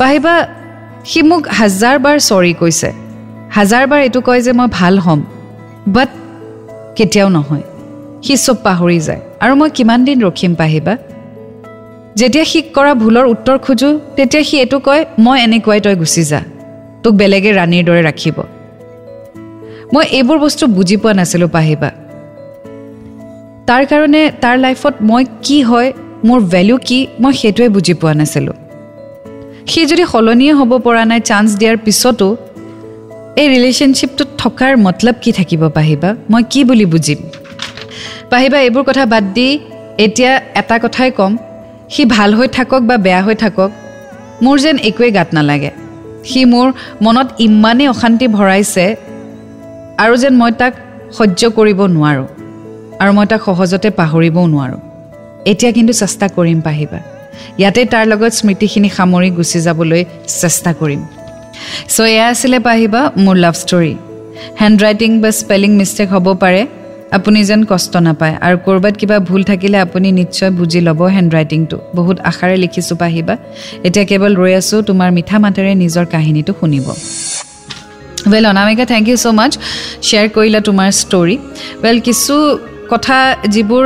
পাহিবা 0.01 0.35
সি 1.11 1.21
মোক 1.31 1.43
হাজাৰবাৰ 1.61 2.17
চৰি 2.29 2.53
কৈছে 2.61 2.89
হাজাৰবাৰ 3.57 4.01
এইটো 4.07 4.21
কয় 4.29 4.41
যে 4.47 4.53
মই 4.59 4.69
ভাল 4.79 4.95
হ'ম 5.05 5.21
বাট 5.95 6.11
কেতিয়াও 6.97 7.29
নহয় 7.37 7.65
সি 8.25 8.35
চব 8.45 8.57
পাহৰি 8.67 8.99
যায় 9.09 9.23
আৰু 9.43 9.53
মই 9.61 9.71
কিমান 9.79 10.01
দিন 10.09 10.19
ৰখিম 10.27 10.53
পাহিবা 10.63 10.95
যেতিয়া 12.21 12.45
সি 12.51 12.59
কৰা 12.77 12.93
ভুলৰ 13.03 13.27
উত্তৰ 13.35 13.57
খোজোঁ 13.65 13.95
তেতিয়া 14.17 14.43
সি 14.49 14.55
এইটো 14.65 14.79
কয় 14.87 15.03
মই 15.25 15.37
এনেকুৱাই 15.47 15.81
তই 15.85 15.97
গুচি 16.03 16.23
যা 16.31 16.41
তোক 17.03 17.13
বেলেগে 17.21 17.51
ৰাণীৰ 17.59 17.85
দৰে 17.91 18.05
ৰাখিব 18.11 18.39
মই 19.95 20.05
এইবোৰ 20.19 20.39
বস্তু 20.45 20.65
বুজি 20.77 20.97
পোৱা 21.03 21.13
নাছিলোঁ 21.19 21.49
পাহিবা। 21.57 21.89
তাৰ 23.69 23.83
কাৰণে 23.91 24.23
তাৰ 24.43 24.57
লাইফত 24.65 24.95
মই 25.11 25.23
কি 25.47 25.59
হয় 25.69 25.89
মোৰ 26.29 26.41
ভেলু 26.55 26.77
কি 26.89 26.99
মই 27.23 27.33
সেইটোৱে 27.41 27.69
বুজি 27.77 27.95
পোৱা 28.01 28.15
নাছিলোঁ। 28.21 28.57
সি 29.71 29.81
যদি 29.91 30.05
সলনিয়ে 30.13 30.53
হ'ব 30.59 30.73
পৰা 30.87 31.03
নাই 31.11 31.21
চান্স 31.31 31.49
দিয়াৰ 31.61 31.77
পিছতো 31.85 32.27
এই 33.41 33.47
ৰিলেশ্যনশ্বিপটোত 33.55 34.29
থকাৰ 34.43 34.73
মতলব 34.87 35.17
কি 35.23 35.31
থাকিব 35.39 35.63
পাহিবা? 35.77 36.11
মই 36.31 36.43
কি 36.53 36.61
বুলি 36.69 36.87
বুজিম? 36.93 37.19
পাহিবা 38.31 38.59
এইবোৰ 38.67 38.85
কথা 38.89 39.05
বাদ 39.13 39.25
দি 39.37 39.49
এতিয়া 40.05 40.33
এটা 40.61 40.77
কথাই 40.85 41.11
ক'ম। 41.19 41.33
সি 41.93 42.03
ভাল 42.15 42.31
হৈ 42.39 42.49
থাকক 42.57 42.83
বা 42.91 42.97
বেয়া 43.07 43.21
হৈ 43.27 43.37
থাকক 43.43 43.71
মোৰ 44.45 44.57
যেন 44.65 44.77
একোৱেই 44.89 45.13
গাত 45.17 45.29
নালাগে। 45.37 45.71
সি 46.31 46.41
মোৰ 46.53 46.67
মনত 47.05 47.29
ইমানেই 47.47 47.89
অশান্তি 47.95 48.27
ভৰাইছে 48.39 48.85
আৰু 49.99 50.15
যেন 50.23 50.35
মই 50.41 50.53
তাক 50.61 50.73
সহ্য 51.19 51.41
কৰিব 51.59 51.81
নোৱাৰোঁ 51.97 52.27
আৰু 53.03 53.11
মই 53.19 53.27
তাক 53.31 53.41
সহজতে 53.49 53.89
পাহৰিবও 54.01 54.45
নোৱাৰোঁ। 54.55 54.81
এতিয়া 55.51 55.71
কিন্তু 55.77 55.93
চেষ্টা 55.93 56.27
কৰিম 56.37 56.59
পাহিবা। 56.67 56.99
ইয়াতে 57.61 57.83
তাৰ 57.93 58.05
লগত 58.13 58.33
স্মৃতিখিনি 58.39 58.89
সামৰি 58.99 59.29
গুচি 59.39 59.59
যাবলৈ 59.67 60.03
চেষ্টা 60.43 60.71
কৰিম। 60.81 61.01
চ' 61.95 62.07
এয়া 62.15 62.27
আছিলে 62.33 62.59
পাহিবা 62.69 63.01
মোৰ 63.25 63.37
লাভ 63.45 63.55
ষ্টৰী 63.63 63.95
হেণ্ড 64.61 64.77
ৰাইটিং 64.85 65.11
বা 65.23 65.31
স্পেলিং 65.41 65.71
মিষ্টেক 65.81 66.09
হ'ব 66.15 66.27
পাৰে। 66.43 66.63
আপুনি 67.17 67.39
যেন 67.49 67.61
কষ্ট 67.71 67.93
নাপায় 68.07 68.35
আৰু 68.47 68.57
ক'ৰবাত 68.67 68.95
কিবা 69.01 69.17
ভুল 69.29 69.43
থাকিলে 69.51 69.77
আপুনি 69.87 70.09
নিশ্চয় 70.21 70.51
বুজি 70.59 70.81
ল'ব 70.87 71.01
হেণ্ড 71.15 71.31
ৰাইটিংটো 71.37 71.77
বহুত 71.99 72.17
আশাৰে 72.31 72.57
লিখিছোঁ 72.65 72.97
পাহিবা। 73.03 73.35
এতিয়া 73.87 74.05
কেৱল 74.11 74.33
ৰৈ 74.43 74.53
আছোঁ 74.61 74.79
তোমাৰ 74.89 75.09
মিঠা 75.17 75.37
মাতেৰে 75.45 75.73
নিজৰ 75.83 76.05
কাহিনীটো 76.15 76.53
শুনিব। 76.61 76.87
Well 78.33 78.45
Anamika 78.53 78.85
thank 78.93 79.05
you 79.11 79.17
so' 79.17 79.27
much 79.39 79.53
share 80.07 80.29
কৰিলা 80.37 80.61
তোমাৰ 80.69 80.89
ষ্টৰী 81.03 81.37
ৱেল 81.83 81.97
কিছু 82.07 82.35
কথা 82.93 83.19
যিবোৰ 83.55 83.85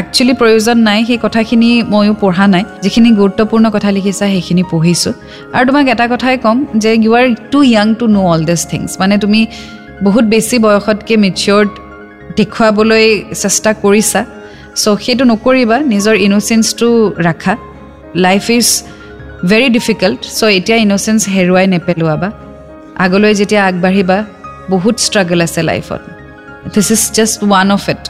একচুৱেলি 0.00 0.34
প্ৰয়োজন 0.40 0.76
নাই 0.88 1.00
সেই 1.08 1.18
কথাখিনি 1.24 1.70
ময়ো 1.92 2.14
পঢ়া 2.22 2.46
নাই 2.54 2.64
যিখিনি 2.84 3.10
গুৰুত্বপূৰ্ণ 3.20 3.64
কথা 3.74 3.88
লিখিছা 3.96 4.26
সেইখিনি 4.32 4.62
পঢ়িছোঁ 4.72 5.12
আৰু 5.54 5.64
তোমাক 5.68 5.86
এটা 5.94 6.06
কথাই 6.12 6.36
ক'ম 6.44 6.56
যে 6.82 6.90
you 6.96 7.12
are 7.20 7.26
too 7.52 7.58
young 7.74 7.86
to 8.00 8.04
know' 8.06 8.24
all 8.32 8.40
this 8.48 8.62
things 8.70 8.90
মানে 9.00 9.14
তুমি 9.24 9.40
বহুত 10.06 10.24
বেছি 10.32 10.56
বয়সতকৈ 10.64 11.16
মেচিয়ৰ্ড 11.24 11.70
দেখুৱাবলৈ 12.38 13.04
চেষ্টা 13.42 13.70
কৰিছা 13.84 14.20
চ' 14.74 14.96
সেইটো 15.04 15.24
নকৰিবা 15.32 15.76
নিজৰ 15.92 16.14
ইন'চেঞ্চটো 16.26 16.88
ৰাখা 17.26 17.54
life 18.26 18.44
is 18.58 18.66
very 19.50 19.68
difficult 19.76 20.20
so' 20.38 20.50
এতিয়া 20.58 20.76
ইন'চেঞ্চ 20.84 21.20
হেৰুৱাই 21.34 21.66
নেপেলোৱাবা 21.74 22.28
আগলৈ 22.98 23.32
যেতিয়া 23.40 23.62
আগবাঢ়িবা 23.70 24.18
বহুত 24.70 24.96
ষ্ট্ৰাগল 25.06 25.40
আছে 25.46 25.60
লাইফত 25.70 26.02
this 26.74 26.88
is 26.96 27.02
just 27.16 27.36
one 27.46 27.68
of 27.76 27.84
it 27.92 28.02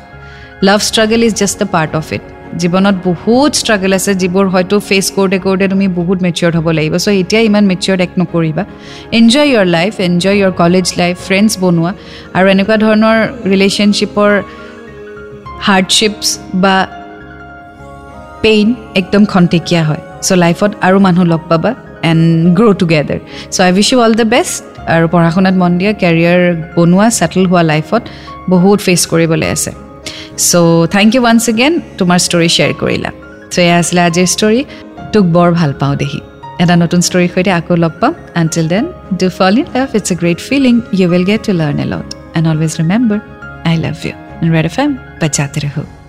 love 0.66 0.81
struggle 0.90 1.20
is 1.29 1.35
just 1.40 1.59
a 1.62 1.66
part 1.75 1.92
of 2.01 2.09
it 2.16 2.25
জীৱনত 2.62 2.97
বহুত 3.09 3.51
ষ্ট্ৰাগল 3.62 3.92
আছে 3.99 4.12
যিবোৰ 4.23 4.47
হয়তো 4.55 4.77
ফেচ 4.88 5.07
কৰোঁতে 5.16 5.38
কৰোঁতে 5.44 5.66
তুমি 5.73 5.87
বহুত 5.99 6.18
মেচিয়ৰ্ড 6.27 6.55
হ'ব 6.59 6.68
লাগিব। 6.79 6.94
চ' 7.05 7.09
এতিয়া 7.23 7.40
ইমান 7.49 7.64
মেচিয়ৰ্ড 7.73 8.01
এক 8.07 8.12
নকৰিবা। 8.20 8.64
Enjoy 9.18 9.49
your 9.53 9.66
life 9.77 9.92
enjoy 10.09 10.37
your 10.40 10.53
college 10.62 10.87
life 11.01 11.14
friends 11.27 11.53
বনোৱা 11.62 11.92
আৰু 12.37 12.47
এনেকুৱা 12.55 12.77
ধৰণৰ 12.85 13.18
ৰিলেশ্যনশ্বিপৰ 13.53 14.31
হাৰ্ডশ্বিপছ 15.66 16.27
বা 16.62 16.77
পেইন 18.44 18.66
একদম 19.01 19.23
খন্তেকীয়া 19.33 19.83
হয়। 19.88 20.03
চ' 20.27 20.37
লাইফত 20.44 20.70
আৰু 20.87 20.97
মানুহ 21.07 21.25
লগ 21.33 21.42
পাবা 21.51 21.70
and 22.11 22.25
grow' 22.59 22.75
together 22.81 23.18
so' 23.55 23.61
I 23.64 23.70
wish 23.73 23.88
you 23.92 23.99
all 24.07 24.14
the 24.20 24.27
best 24.37 24.62
আৰু 24.92 25.07
পঢ়া 25.12 25.31
শুনাত 25.35 25.55
মন 25.62 25.73
দিয়া 25.81 25.92
কেৰিয়াৰ 26.03 26.40
বনোৱা 26.77 27.07
ছেটেল 27.18 27.44
হোৱা 27.51 27.62
লাইফত 27.73 28.03
বহুত 28.53 28.79
ফেচ 28.87 29.03
কৰিবলৈ 29.12 29.49
আছে। 29.57 29.70
So' 30.49 30.87
thank 30.94 31.09
you 31.14 31.20
once 31.25 31.42
again 31.53 31.73
তোমাৰ 31.99 32.18
ষ্টৰি 32.27 32.49
শ্বেয়াৰ 32.55 32.73
কৰিলা। 32.83 33.11
চ' 33.53 33.59
এয়া 33.66 33.77
আছিলে 33.83 34.01
আজিৰ 34.09 34.29
ষ্টৰি 34.35 34.61
তোক 35.12 35.25
বৰ 35.37 35.49
ভাল 35.59 35.70
পাওঁ 35.81 35.97
দেখি 36.03 36.20
এটা 36.62 36.75
নতুন 36.83 37.01
ষ্টৰীৰ 37.09 37.31
সৈতে 37.35 37.51
আকৌ 37.59 37.75
লগ 37.85 37.92
পাম। 38.01 38.12
Until 38.40 38.66
then 38.73 38.85
do 39.20 39.27
fall 39.38 39.55
in 39.61 39.66
love 39.77 39.88
it's 39.99 40.09
a 40.14 40.16
great 40.23 40.38
feeling 40.49 40.75
you 40.99 41.07
will 41.12 41.25
get 41.31 41.40
to 41.47 41.53
learn 41.61 41.77
a 41.85 41.87
lot 41.92 42.09
and 42.37 42.47
always 42.53 42.73
remember 42.81 43.20
I 43.68 43.75
love 43.85 43.97
you 44.07 44.14
Red 44.55 44.66
F 44.70 44.77
M 44.85 44.90
বাচ্চাতে 45.20 45.59
ৰহো 45.66 46.04